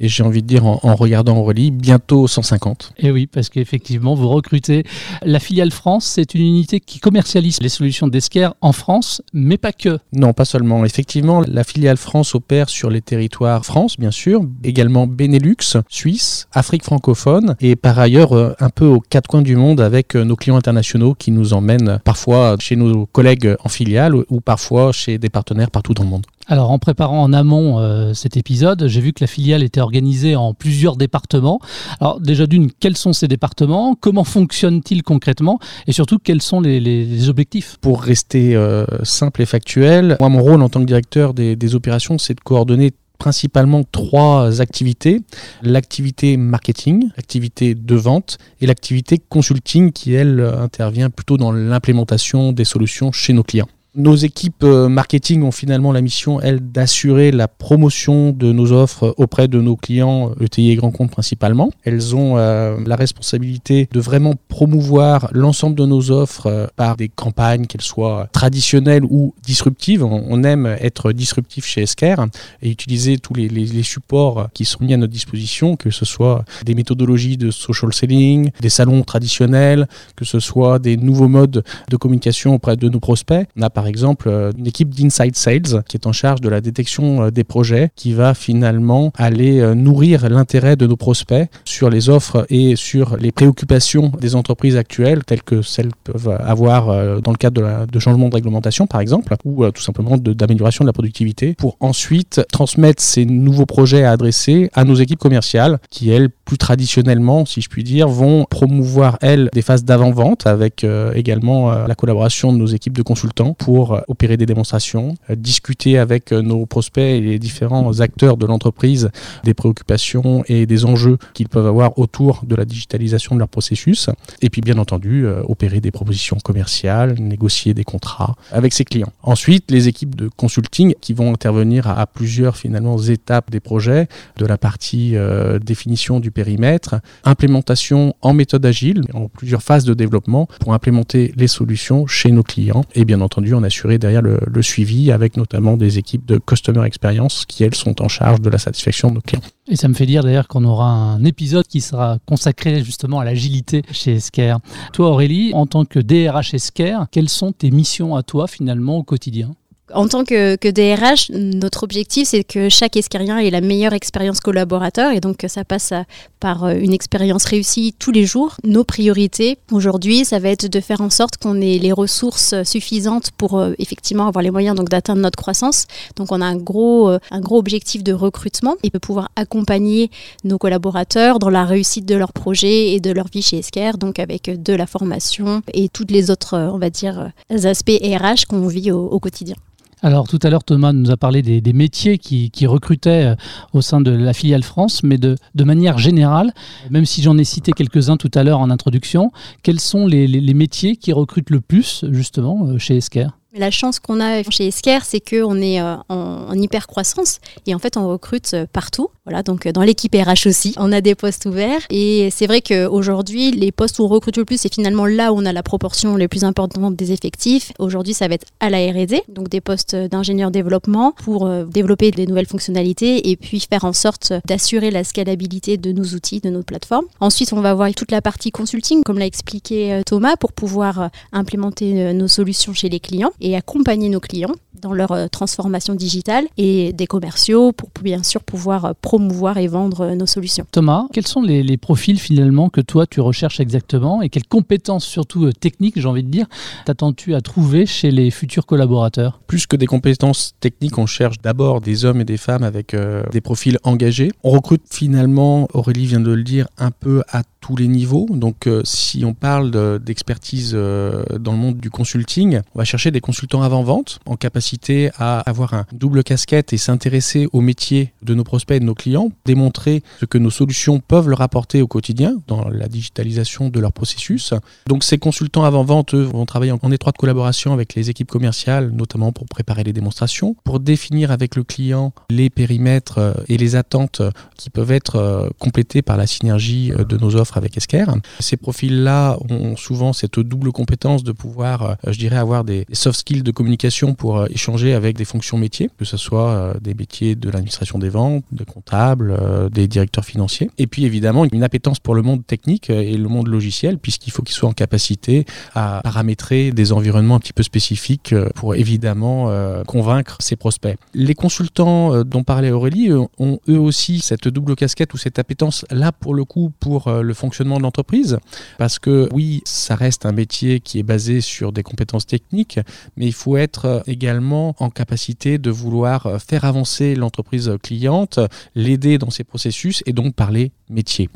et 0.00 0.08
j'ai 0.08 0.22
envie 0.22 0.42
de 0.42 0.46
dire 0.46 0.66
en, 0.66 0.80
en, 0.82 0.94
regardant 0.94 1.36
Aurélie, 1.36 1.70
bientôt 1.70 2.26
150. 2.26 2.94
Et 2.98 3.10
oui, 3.10 3.26
parce 3.26 3.48
qu'effectivement, 3.48 4.14
vous 4.14 4.28
recrutez 4.28 4.84
la 5.22 5.38
filiale 5.38 5.70
France, 5.70 6.04
c'est 6.04 6.34
une 6.34 6.42
unité 6.42 6.80
qui 6.80 6.98
commercialise 6.98 7.60
les 7.60 7.68
solutions 7.68 8.08
d'Esker 8.08 8.50
en 8.60 8.72
France, 8.72 9.22
mais 9.32 9.58
pas 9.58 9.72
que. 9.72 9.98
Non, 10.12 10.32
pas 10.32 10.44
seulement. 10.44 10.84
Effectivement, 10.84 11.42
la 11.46 11.64
filiale 11.64 11.96
France 11.96 12.34
opère 12.34 12.68
sur 12.68 12.90
les 12.90 13.00
territoires 13.00 13.64
France, 13.64 13.98
bien 13.98 14.10
sûr, 14.10 14.42
également 14.62 15.06
Benelux, 15.06 15.76
Suisse, 15.88 16.48
Afrique 16.52 16.84
francophone, 16.84 17.56
et 17.60 17.76
par 17.76 17.98
ailleurs 17.98 18.32
euh, 18.32 18.54
un 18.60 18.70
peu 18.70 18.86
aux 18.86 19.00
quatre 19.00 19.28
coins 19.28 19.42
du 19.42 19.56
monde 19.56 19.80
avec 19.80 20.16
euh, 20.16 20.24
nos 20.24 20.36
clients 20.36 20.56
internationaux 20.56 21.14
qui 21.14 21.30
nous 21.30 21.52
emmènent 21.52 22.00
parfois 22.04 22.56
chez 22.58 22.76
nos 22.76 23.06
collègues 23.06 23.56
en 23.64 23.68
filiale 23.68 24.14
ou 24.14 24.40
parfois 24.40 24.92
chez 24.92 25.18
des 25.18 25.30
partenaires 25.30 25.70
partout 25.70 25.94
dans 25.94 26.04
le 26.04 26.10
monde. 26.10 26.26
Alors 26.46 26.70
en 26.70 26.78
préparant 26.78 27.22
en 27.22 27.32
amont 27.32 27.78
euh, 27.78 28.12
cet 28.12 28.36
épisode, 28.36 28.86
j'ai 28.86 29.00
vu 29.00 29.14
que 29.14 29.22
la 29.22 29.26
filiale 29.26 29.62
était 29.62 29.80
organisée 29.84 30.34
en 30.34 30.54
plusieurs 30.54 30.96
départements. 30.96 31.60
Alors 32.00 32.20
déjà 32.20 32.46
d'une, 32.46 32.70
quels 32.72 32.96
sont 32.96 33.12
ces 33.12 33.28
départements? 33.28 33.94
Comment 33.94 34.24
fonctionnent-ils 34.24 35.02
concrètement? 35.02 35.58
Et 35.86 35.92
surtout, 35.92 36.18
quels 36.18 36.42
sont 36.42 36.60
les, 36.60 37.28
objectifs? 37.28 37.76
Pour 37.80 38.02
rester 38.02 38.56
euh, 38.56 38.84
simple 39.04 39.42
et 39.42 39.46
factuel, 39.46 40.16
moi 40.20 40.28
mon 40.28 40.42
rôle 40.42 40.62
en 40.62 40.68
tant 40.68 40.80
que 40.80 40.86
directeur 40.86 41.34
des, 41.34 41.54
des 41.56 41.74
opérations, 41.74 42.18
c'est 42.18 42.34
de 42.34 42.40
coordonner 42.40 42.92
principalement 43.18 43.84
trois 43.84 44.60
activités. 44.60 45.22
L'activité 45.62 46.36
marketing, 46.36 47.10
l'activité 47.16 47.74
de 47.74 47.94
vente 47.94 48.38
et 48.60 48.66
l'activité 48.66 49.18
consulting 49.18 49.92
qui, 49.92 50.12
elle, 50.14 50.40
intervient 50.40 51.10
plutôt 51.10 51.36
dans 51.36 51.52
l'implémentation 51.52 52.52
des 52.52 52.64
solutions 52.64 53.12
chez 53.12 53.32
nos 53.32 53.42
clients. 53.42 53.68
Nos 53.96 54.16
équipes 54.16 54.64
marketing 54.64 55.42
ont 55.42 55.52
finalement 55.52 55.92
la 55.92 56.00
mission, 56.00 56.40
elles, 56.40 56.60
d'assurer 56.60 57.30
la 57.30 57.46
promotion 57.48 58.30
de 58.30 58.52
nos 58.52 58.72
offres 58.72 59.14
auprès 59.18 59.48
de 59.48 59.60
nos 59.60 59.76
clients 59.76 60.32
ETI 60.40 60.70
et 60.70 60.76
grands 60.76 60.90
comptes 60.90 61.10
principalement. 61.10 61.70
Elles 61.84 62.16
ont 62.16 62.36
euh, 62.36 62.76
la 62.86 62.96
responsabilité 62.96 63.88
de 63.92 64.00
vraiment 64.00 64.34
promouvoir 64.48 65.28
l'ensemble 65.32 65.76
de 65.76 65.86
nos 65.86 66.10
offres 66.10 66.46
euh, 66.46 66.66
par 66.76 66.96
des 66.96 67.08
campagnes, 67.08 67.66
qu'elles 67.66 67.82
soient 67.82 68.28
traditionnelles 68.32 69.04
ou 69.04 69.34
disruptives. 69.44 70.02
On, 70.04 70.42
aime 70.44 70.66
être 70.80 71.12
disruptif 71.12 71.64
chez 71.64 71.82
Esker 71.82 72.16
et 72.60 72.70
utiliser 72.70 73.18
tous 73.18 73.34
les, 73.34 73.82
supports 73.82 74.48
qui 74.52 74.64
sont 74.64 74.82
mis 74.82 74.92
à 74.92 74.96
notre 74.96 75.12
disposition, 75.12 75.76
que 75.76 75.90
ce 75.90 76.04
soit 76.04 76.44
des 76.64 76.74
méthodologies 76.74 77.36
de 77.36 77.50
social 77.50 77.92
selling, 77.94 78.50
des 78.60 78.68
salons 78.68 79.02
traditionnels, 79.02 79.88
que 80.16 80.24
ce 80.24 80.40
soit 80.40 80.78
des 80.78 80.96
nouveaux 80.96 81.28
modes 81.28 81.62
de 81.88 81.96
communication 81.96 82.54
auprès 82.54 82.76
de 82.76 82.88
nos 82.88 83.00
prospects. 83.00 83.46
Par 83.84 83.90
exemple 83.90 84.30
une 84.56 84.66
équipe 84.66 84.94
d'Inside 84.94 85.36
Sales 85.36 85.82
qui 85.86 85.98
est 85.98 86.06
en 86.06 86.12
charge 86.12 86.40
de 86.40 86.48
la 86.48 86.62
détection 86.62 87.28
des 87.28 87.44
projets, 87.44 87.90
qui 87.96 88.14
va 88.14 88.32
finalement 88.32 89.12
aller 89.14 89.74
nourrir 89.74 90.26
l'intérêt 90.30 90.74
de 90.74 90.86
nos 90.86 90.96
prospects 90.96 91.50
sur 91.66 91.90
les 91.90 92.08
offres 92.08 92.46
et 92.48 92.76
sur 92.76 93.18
les 93.18 93.30
préoccupations 93.30 94.10
des 94.18 94.36
entreprises 94.36 94.78
actuelles, 94.78 95.22
telles 95.26 95.42
que 95.42 95.60
celles 95.60 95.90
peuvent 96.02 96.34
avoir 96.40 96.86
dans 97.20 97.30
le 97.30 97.36
cadre 97.36 97.60
de, 97.60 97.66
la, 97.66 97.84
de 97.84 97.98
changement 97.98 98.30
de 98.30 98.34
réglementation, 98.34 98.86
par 98.86 99.02
exemple, 99.02 99.36
ou 99.44 99.68
tout 99.70 99.82
simplement 99.82 100.16
d'amélioration 100.16 100.84
de, 100.84 100.86
de 100.86 100.88
la 100.88 100.94
productivité, 100.94 101.52
pour 101.52 101.76
ensuite 101.80 102.40
transmettre 102.50 103.02
ces 103.02 103.26
nouveaux 103.26 103.66
projets 103.66 104.04
à 104.04 104.12
adresser 104.12 104.70
à 104.72 104.84
nos 104.84 104.94
équipes 104.94 105.18
commerciales, 105.18 105.78
qui 105.90 106.08
elles, 106.08 106.30
plus 106.44 106.58
traditionnellement, 106.58 107.46
si 107.46 107.60
je 107.60 107.68
puis 107.68 107.84
dire, 107.84 108.08
vont 108.08 108.44
promouvoir, 108.44 109.18
elles, 109.20 109.48
des 109.52 109.62
phases 109.62 109.84
d'avant-vente 109.84 110.46
avec 110.46 110.84
euh, 110.84 111.12
également 111.14 111.72
euh, 111.72 111.86
la 111.86 111.94
collaboration 111.94 112.52
de 112.52 112.58
nos 112.58 112.66
équipes 112.66 112.96
de 112.96 113.02
consultants 113.02 113.54
pour 113.54 113.94
euh, 113.94 114.00
opérer 114.08 114.36
des 114.36 114.46
démonstrations, 114.46 115.14
discuter 115.30 115.98
avec 115.98 116.32
nos 116.32 116.66
prospects 116.66 117.02
et 117.02 117.20
les 117.20 117.38
différents 117.38 118.00
acteurs 118.00 118.36
de 118.36 118.46
l'entreprise 118.46 119.10
des 119.44 119.54
préoccupations 119.54 120.44
et 120.48 120.66
des 120.66 120.84
enjeux 120.84 121.18
qu'ils 121.32 121.48
peuvent 121.48 121.66
avoir 121.66 121.98
autour 121.98 122.42
de 122.46 122.54
la 122.54 122.64
digitalisation 122.64 123.34
de 123.34 123.40
leur 123.40 123.48
processus. 123.48 124.10
Et 124.42 124.50
puis, 124.50 124.60
bien 124.60 124.78
entendu, 124.78 125.26
opérer 125.48 125.80
des 125.80 125.90
propositions 125.90 126.38
commerciales, 126.42 127.14
négocier 127.18 127.74
des 127.74 127.84
contrats 127.84 128.34
avec 128.52 128.72
ses 128.72 128.84
clients. 128.84 129.12
Ensuite, 129.22 129.70
les 129.70 129.88
équipes 129.88 130.14
de 130.14 130.28
consulting 130.28 130.94
qui 131.00 131.14
vont 131.14 131.32
intervenir 131.32 131.88
à, 131.88 132.06
plusieurs 132.06 132.56
finalement 132.56 132.98
étapes 132.98 133.50
des 133.50 133.60
projets, 133.60 134.08
de 134.36 134.46
la 134.46 134.58
partie 134.58 135.14
définition 135.62 136.20
du 136.20 136.30
périmètre, 136.34 136.96
implémentation 137.24 138.14
en 138.20 138.34
méthode 138.34 138.66
agile, 138.66 139.02
en 139.14 139.28
plusieurs 139.28 139.62
phases 139.62 139.84
de 139.84 139.94
développement 139.94 140.46
pour 140.60 140.74
implémenter 140.74 141.32
les 141.36 141.48
solutions 141.48 142.06
chez 142.06 142.30
nos 142.30 142.42
clients 142.42 142.84
et 142.94 143.04
bien 143.04 143.20
entendu 143.20 143.54
en 143.54 143.62
assurer 143.62 143.98
derrière 143.98 144.22
le, 144.22 144.38
suivi 144.62 145.12
avec 145.12 145.36
notamment 145.36 145.76
des 145.76 145.98
équipes 145.98 146.26
de 146.26 146.38
Customer 146.38 146.84
Experience 146.86 147.44
qui 147.46 147.64
elles 147.64 147.74
sont 147.74 148.02
en 148.02 148.08
charge 148.08 148.40
de 148.40 148.50
la 148.50 148.58
satisfaction 148.58 149.08
de 149.08 149.14
nos 149.14 149.20
clients. 149.20 149.42
Et 149.68 149.76
ça 149.76 149.88
me 149.88 149.94
fait 149.94 150.06
dire 150.06 150.22
d'ailleurs 150.22 150.48
qu'on 150.48 150.64
aura 150.64 150.90
un 150.90 151.24
épisode 151.24 151.66
qui 151.66 151.80
sera 151.80 152.18
consacré 152.26 152.82
justement 152.82 153.20
à 153.20 153.24
l'agilité 153.24 153.82
chez 153.92 154.16
Esker. 154.16 154.56
Toi 154.92 155.08
Aurélie, 155.08 155.52
en 155.54 155.66
tant 155.66 155.84
que 155.84 155.98
DRH 155.98 156.54
Esker, 156.54 156.98
quelles 157.10 157.28
sont 157.28 157.52
tes 157.52 157.70
missions 157.70 158.16
à 158.16 158.22
toi 158.22 158.46
finalement 158.46 158.98
au 158.98 159.02
quotidien? 159.02 159.54
En 159.92 160.08
tant 160.08 160.24
que, 160.24 160.56
DRH, 160.56 161.30
notre 161.30 161.82
objectif, 161.82 162.28
c'est 162.28 162.42
que 162.42 162.70
chaque 162.70 162.96
escarien 162.96 163.38
ait 163.38 163.50
la 163.50 163.60
meilleure 163.60 163.92
expérience 163.92 164.40
collaborateur 164.40 165.12
et 165.12 165.20
donc 165.20 165.44
ça 165.46 165.64
passe 165.64 165.92
par 166.40 166.64
euh, 166.64 166.74
une 166.74 166.92
expérience 166.92 167.44
réussie 167.44 167.94
tous 167.98 168.10
les 168.10 168.24
jours. 168.24 168.56
Nos 168.64 168.84
priorités 168.84 169.58
aujourd'hui, 169.70 170.24
ça 170.24 170.38
va 170.38 170.48
être 170.48 170.66
de 170.66 170.80
faire 170.80 171.02
en 171.02 171.10
sorte 171.10 171.36
qu'on 171.36 171.60
ait 171.60 171.78
les 171.78 171.92
ressources 171.92 172.62
suffisantes 172.64 173.30
pour 173.36 173.58
euh, 173.58 173.74
effectivement 173.78 174.26
avoir 174.26 174.42
les 174.42 174.50
moyens 174.50 174.74
d'atteindre 174.74 175.20
notre 175.20 175.38
croissance. 175.38 175.86
Donc 176.16 176.32
on 176.32 176.40
a 176.40 176.46
un 176.46 176.56
gros, 176.56 177.10
euh, 177.10 177.18
un 177.30 177.40
gros 177.40 177.58
objectif 177.58 178.02
de 178.02 178.14
recrutement 178.14 178.76
et 178.82 178.88
de 178.88 178.98
pouvoir 178.98 179.28
accompagner 179.36 180.10
nos 180.44 180.56
collaborateurs 180.56 181.38
dans 181.38 181.50
la 181.50 181.66
réussite 181.66 182.06
de 182.06 182.14
leurs 182.14 182.32
projets 182.32 182.92
et 182.92 183.00
de 183.00 183.10
leur 183.10 183.28
vie 183.28 183.42
chez 183.42 183.58
Esker, 183.58 183.92
donc 183.98 184.18
avec 184.18 184.62
de 184.62 184.72
la 184.72 184.86
formation 184.86 185.60
et 185.74 185.90
toutes 185.90 186.10
les 186.10 186.30
autres, 186.30 186.56
on 186.56 186.78
va 186.78 186.88
dire, 186.88 187.30
aspects 187.50 188.00
RH 188.02 188.46
qu'on 188.48 188.66
vit 188.66 188.90
au 188.90 189.18
quotidien. 189.20 189.56
Alors 190.04 190.28
tout 190.28 190.38
à 190.42 190.50
l'heure, 190.50 190.64
Thomas 190.64 190.92
nous 190.92 191.10
a 191.10 191.16
parlé 191.16 191.40
des, 191.40 191.72
métiers 191.72 192.18
qui, 192.18 192.66
recrutaient 192.66 193.24
euh, 193.24 193.36
au 193.72 193.80
sein 193.80 194.02
de 194.02 194.10
la 194.10 194.34
filiale 194.34 194.62
France, 194.62 195.02
mais 195.02 195.16
de, 195.16 195.38
manière 195.64 195.96
générale, 195.96 196.52
même 196.90 197.06
si 197.06 197.22
j'en 197.22 197.38
ai 197.38 197.44
cité 197.44 197.72
quelques-uns 197.72 198.18
tout 198.18 198.30
à 198.34 198.42
l'heure 198.42 198.60
en 198.60 198.68
introduction, 198.68 199.32
quels 199.62 199.80
sont 199.80 200.06
les, 200.06 200.26
les 200.26 200.54
métiers 200.54 200.96
qui 200.96 201.14
recrutent 201.14 201.48
le 201.48 201.62
plus 201.62 202.04
justement 202.10 202.66
euh, 202.66 202.76
chez 202.76 202.98
Esker 202.98 203.28
la 203.54 203.70
chance 203.70 204.00
qu'on 204.00 204.20
a 204.20 204.42
chez 204.50 204.66
Esker, 204.66 204.98
c'est 205.04 205.20
qu'on 205.20 205.60
est 205.60 205.80
euh, 205.80 205.96
en, 206.08 206.52
hyper 206.54 206.86
croissance 206.86 207.40
et 207.66 207.74
en 207.74 207.78
fait 207.78 207.96
on 207.96 208.08
recrute 208.08 208.54
euh, 208.54 208.66
partout. 208.72 209.08
Voilà, 209.24 209.42
donc 209.42 209.66
euh, 209.66 209.72
dans 209.72 209.82
l'équipe 209.82 210.14
RH 210.14 210.48
aussi, 210.48 210.74
on 210.76 210.92
a 210.92 211.00
des 211.00 211.14
postes 211.14 211.46
ouverts 211.46 211.82
et 211.88 212.28
c'est 212.30 212.46
vrai 212.46 212.60
qu'aujourd'hui 212.60 213.52
les 213.52 213.72
postes 213.72 213.98
où 213.98 214.04
on 214.04 214.08
recrute 214.08 214.36
le 214.36 214.44
plus, 214.44 214.60
c'est 214.60 214.72
finalement 214.72 215.06
là 215.06 215.32
où 215.32 215.38
on 215.38 215.46
a 215.46 215.52
la 215.52 215.62
proportion 215.62 216.16
les 216.16 216.28
plus 216.28 216.44
importante 216.44 216.96
des 216.96 217.12
effectifs. 217.12 217.72
Aujourd'hui, 217.78 218.12
ça 218.12 218.28
va 218.28 218.34
être 218.34 218.46
à 218.60 218.70
la 218.70 218.78
R&D, 218.78 219.22
donc 219.28 219.48
des 219.48 219.60
postes 219.60 219.94
d'ingénieur 219.94 220.50
développement 220.50 221.12
pour 221.12 221.48
développer 221.66 222.10
des 222.10 222.26
nouvelles 222.26 222.46
fonctionnalités 222.46 223.30
et 223.30 223.36
puis 223.36 223.60
faire 223.60 223.84
en 223.84 223.92
sorte 223.92 224.32
d'assurer 224.46 224.90
la 224.90 225.04
scalabilité 225.04 225.76
de 225.76 225.92
nos 225.92 226.04
outils, 226.04 226.40
de 226.40 226.50
nos 226.50 226.62
plateformes. 226.62 227.06
Ensuite, 227.20 227.52
on 227.52 227.60
va 227.60 227.74
voir 227.74 227.92
toute 227.94 228.10
la 228.10 228.20
partie 228.20 228.50
consulting, 228.50 229.02
comme 229.02 229.18
l'a 229.18 229.26
expliqué 229.26 230.02
Thomas, 230.06 230.36
pour 230.36 230.52
pouvoir 230.52 231.10
implémenter 231.32 232.12
nos 232.12 232.28
solutions 232.28 232.74
chez 232.74 232.88
les 232.88 233.00
clients 233.00 233.32
et 233.44 233.54
accompagner 233.56 234.08
nos 234.08 234.20
clients 234.20 234.54
dans 234.80 234.92
leur 234.92 235.12
euh, 235.12 235.28
transformation 235.28 235.94
digitale 235.94 236.46
et 236.56 236.92
des 236.92 237.06
commerciaux 237.06 237.72
pour 237.72 237.90
bien 238.02 238.22
sûr 238.22 238.42
pouvoir 238.42 238.84
euh, 238.86 238.92
promouvoir 239.00 239.58
et 239.58 239.68
vendre 239.68 240.00
euh, 240.00 240.14
nos 240.14 240.26
solutions. 240.26 240.66
Thomas, 240.72 241.06
quels 241.12 241.26
sont 241.26 241.42
les, 241.42 241.76
profils 241.76 242.18
finalement 242.18 242.70
que 242.70 242.80
toi 242.80 243.06
tu 243.06 243.20
recherches 243.20 243.60
exactement 243.60 244.22
et 244.22 244.30
quelles 244.30 244.46
compétences 244.46 245.04
surtout 245.04 245.52
techniques, 245.52 246.00
j'ai 246.00 246.06
envie 246.06 246.22
de 246.22 246.30
dire, 246.30 246.46
t'attends-tu 246.86 247.34
à 247.34 247.40
trouver 247.42 247.84
chez 247.84 248.10
les 248.10 248.30
futurs 248.30 248.64
collaborateurs? 248.64 249.40
Plus 249.46 249.66
que 249.66 249.76
des 249.76 249.86
compétences 249.86 250.54
techniques, 250.60 250.96
on 250.96 251.06
cherche 251.06 251.38
d'abord 251.42 251.80
des 251.80 252.04
hommes 252.04 252.20
et 252.20 252.24
des 252.24 252.36
femmes 252.36 252.62
avec 252.62 252.96
des 253.32 253.40
profils 253.40 253.78
engagés. 253.82 254.30
On 254.44 254.50
recrute 254.50 254.82
finalement, 254.88 255.68
Aurélie 255.74 256.06
vient 256.06 256.20
de 256.20 256.30
le 256.30 256.42
dire, 256.42 256.68
un 256.78 256.90
peu 256.90 257.22
à 257.28 257.42
tous 257.60 257.76
les 257.76 257.88
niveaux. 257.88 258.26
Donc 258.30 258.68
si 258.84 259.24
on 259.24 259.34
parle 259.34 259.98
d'expertise 260.00 260.72
dans 260.72 261.52
le 261.52 261.58
monde 261.58 261.78
du 261.78 261.90
consulting, 261.90 262.60
on 262.74 262.78
va 262.78 262.84
chercher 262.84 263.10
des 263.10 263.20
consultants 263.20 263.33
avant-vente 263.62 264.20
en 264.26 264.36
capacité 264.36 265.10
à 265.18 265.40
avoir 265.40 265.74
un 265.74 265.86
double 265.92 266.24
casquette 266.24 266.72
et 266.72 266.78
s'intéresser 266.78 267.46
au 267.52 267.60
métier 267.60 268.12
de 268.22 268.34
nos 268.34 268.44
prospects 268.44 268.76
et 268.76 268.80
de 268.80 268.84
nos 268.84 268.94
clients, 268.94 269.30
démontrer 269.44 270.02
ce 270.20 270.26
que 270.26 270.38
nos 270.38 270.50
solutions 270.50 271.00
peuvent 271.00 271.28
leur 271.28 271.40
apporter 271.40 271.82
au 271.82 271.86
quotidien 271.86 272.36
dans 272.46 272.68
la 272.68 272.88
digitalisation 272.88 273.68
de 273.68 273.80
leur 273.80 273.92
processus. 273.92 274.54
Donc 274.86 275.04
ces 275.04 275.18
consultants 275.18 275.64
avant-vente, 275.64 276.14
eux, 276.14 276.22
vont 276.22 276.46
travailler 276.46 276.72
en, 276.72 276.90
étroite 276.90 277.16
collaboration 277.16 277.72
avec 277.72 277.94
les 277.94 278.10
équipes 278.10 278.30
commerciales, 278.30 278.90
notamment 278.90 279.32
pour 279.32 279.46
préparer 279.46 279.82
les 279.82 279.92
démonstrations, 279.92 280.56
pour 280.64 280.80
définir 280.80 281.30
avec 281.30 281.56
le 281.56 281.64
client 281.64 282.12
les 282.30 282.50
périmètres 282.50 283.18
euh, 283.18 283.32
et 283.48 283.56
les 283.56 283.74
attentes 283.76 284.22
qui 284.56 284.70
peuvent 284.70 284.92
être 284.92 285.16
euh, 285.16 285.48
complétées 285.58 286.02
par 286.02 286.16
la 286.16 286.26
synergie 286.26 286.92
euh, 286.92 287.04
de 287.04 287.16
nos 287.16 287.34
offres 287.34 287.56
avec 287.56 287.76
Esker. 287.76 288.06
Ces 288.38 288.56
profils-là 288.56 289.38
ont 289.50 289.76
souvent 289.76 290.12
cette 290.12 290.38
double 290.38 290.72
compétence 290.72 291.24
de 291.24 291.32
pouvoir, 291.32 291.96
je 292.06 292.18
dirais, 292.18 292.36
avoir 292.36 292.64
des 292.64 292.86
soft 292.92 293.23
skills 293.24 293.42
de 293.42 293.52
communication 293.52 294.12
pour 294.12 294.46
échanger 294.50 294.92
avec 294.92 295.16
des 295.16 295.24
fonctions 295.24 295.56
métiers, 295.56 295.88
que 295.98 296.04
ce 296.04 296.18
soit 296.18 296.50
euh, 296.50 296.74
des 296.78 296.92
métiers 296.92 297.34
de 297.34 297.48
l'administration 297.48 297.98
des 297.98 298.10
ventes, 298.10 298.44
des 298.52 298.66
comptables, 298.66 299.34
euh, 299.40 299.70
des 299.70 299.88
directeurs 299.88 300.26
financiers. 300.26 300.70
Et 300.76 300.86
puis 300.86 301.06
évidemment, 301.06 301.46
une 301.50 301.62
appétence 301.62 302.00
pour 302.00 302.14
le 302.14 302.20
monde 302.20 302.46
technique 302.46 302.90
euh, 302.90 303.00
et 303.00 303.16
le 303.16 303.28
monde 303.28 303.48
logiciel, 303.48 303.96
puisqu'il 303.96 304.30
faut 304.30 304.42
qu'ils 304.42 304.54
soient 304.54 304.68
en 304.68 304.74
capacité 304.74 305.46
à 305.74 306.00
paramétrer 306.04 306.70
des 306.72 306.92
environnements 306.92 307.36
un 307.36 307.38
petit 307.40 307.54
peu 307.54 307.62
spécifiques 307.62 308.34
pour 308.54 308.74
évidemment 308.74 309.50
convaincre 309.86 310.36
ses 310.40 310.56
prospects. 310.56 310.96
Les 311.14 311.34
consultants 311.34 312.24
dont 312.24 312.42
parlait 312.42 312.70
Aurélie 312.70 313.10
ont 313.12 313.58
eux 313.68 313.78
aussi 313.78 314.20
cette 314.20 314.48
double 314.48 314.76
casquette 314.76 315.14
ou 315.14 315.16
cette 315.16 315.38
appétence 315.38 315.84
là 315.90 316.12
pour 316.12 316.34
le 316.34 316.44
coup 316.44 316.72
pour 316.80 317.10
le 317.10 317.34
fonctionnement 317.34 317.78
de 317.78 317.82
l'entreprise, 317.82 318.38
parce 318.78 318.98
que 318.98 319.28
oui, 319.32 319.62
ça 319.64 319.94
reste 319.94 320.26
un 320.26 320.32
métier 320.32 320.80
qui 320.80 320.98
est 320.98 321.02
basé 321.02 321.40
sur 321.40 321.72
des 321.72 321.82
compétences 321.82 322.26
techniques, 322.26 322.80
mais 323.16 323.26
il 323.26 323.32
faut 323.32 323.56
être 323.56 324.02
également 324.06 324.74
en 324.78 324.90
capacité 324.90 325.58
de 325.58 325.70
vouloir 325.70 326.26
euh, 326.26 326.38
faire 326.38 326.64
avancer 326.64 327.14
l'entreprise 327.14 327.72
cliente, 327.82 328.38
l'aider 328.74 329.18
dans 329.18 329.30
ses 329.30 329.44
processus 329.44 330.02
et 330.06 330.12
donc 330.12 330.34
parler 330.34 330.72
métier. 330.94 331.28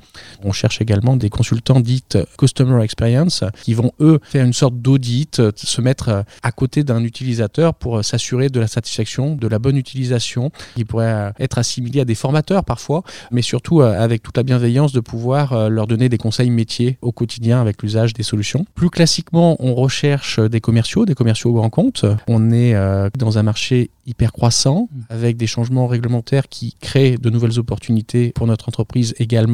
On 0.43 0.53
cherche 0.53 0.81
également 0.81 1.17
des 1.17 1.31
consultants 1.31 1.81
dites 1.81 2.19
Customer 2.39 2.83
Experience 2.83 3.45
qui 3.63 3.75
vont 3.75 3.93
eux 4.01 4.21
faire 4.23 4.45
une 4.45 4.53
sorte 4.53 4.77
d'audit, 4.77 5.41
euh, 5.41 5.53
se 5.57 5.81
mettre 5.81 6.09
euh, 6.09 6.23
à 6.43 6.53
côté 6.53 6.85
d'un 6.85 7.03
utilisateur 7.05 7.75
pour 7.75 8.05
s'assurer 8.05 8.49
de 8.49 8.61
la 8.61 8.69
satisfaction, 8.69 9.35
de 9.35 9.49
la 9.49 9.59
bonne 9.59 9.77
utilisation, 9.77 10.51
qui 10.77 10.85
pourrait 10.85 11.33
être 11.39 11.59
assimilé 11.59 12.01
à 12.01 12.05
des 12.05 12.15
formateurs 12.15 12.65
parfois, 12.65 13.03
mais 13.31 13.43
surtout 13.43 13.83
avec 13.83 14.23
toute 14.23 14.37
la 14.37 14.43
bienveillance 14.43 14.93
de 14.93 15.01
pouvoir 15.01 15.69
leur 15.69 15.87
donner 15.87 16.09
des 16.09 16.19
conseils 16.19 16.51
métiers 16.51 16.99
au 17.03 17.13
quotidien 17.13 17.61
avec 17.61 17.83
l'usage 17.83 18.13
des 18.13 18.23
solutions. 18.23 18.65
Plus 18.75 18.91
classiquement, 18.91 19.57
on 19.59 19.75
recherche 19.75 20.39
des 20.41 20.61
commerciaux, 20.61 21.05
des 21.05 21.15
commerciaux 21.15 21.53
grand 21.53 21.71
compte. 21.71 22.05
On 22.27 22.51
est 22.51 22.75
euh, 22.75 23.09
dans 23.19 23.39
un 23.39 23.43
marché 23.43 23.91
hyper 24.07 24.33
croissant, 24.33 24.89
mm. 24.91 25.01
avec 25.11 25.37
des 25.37 25.47
changements 25.47 25.87
réglementaires 25.87 26.49
qui 26.49 26.77
créent 26.81 27.17
de 27.19 27.31
nouvelles 27.31 27.59
opportunités 27.59 28.33
pour 28.35 28.47
notre 28.47 28.69
entreprise 28.69 29.15
également. 29.19 29.48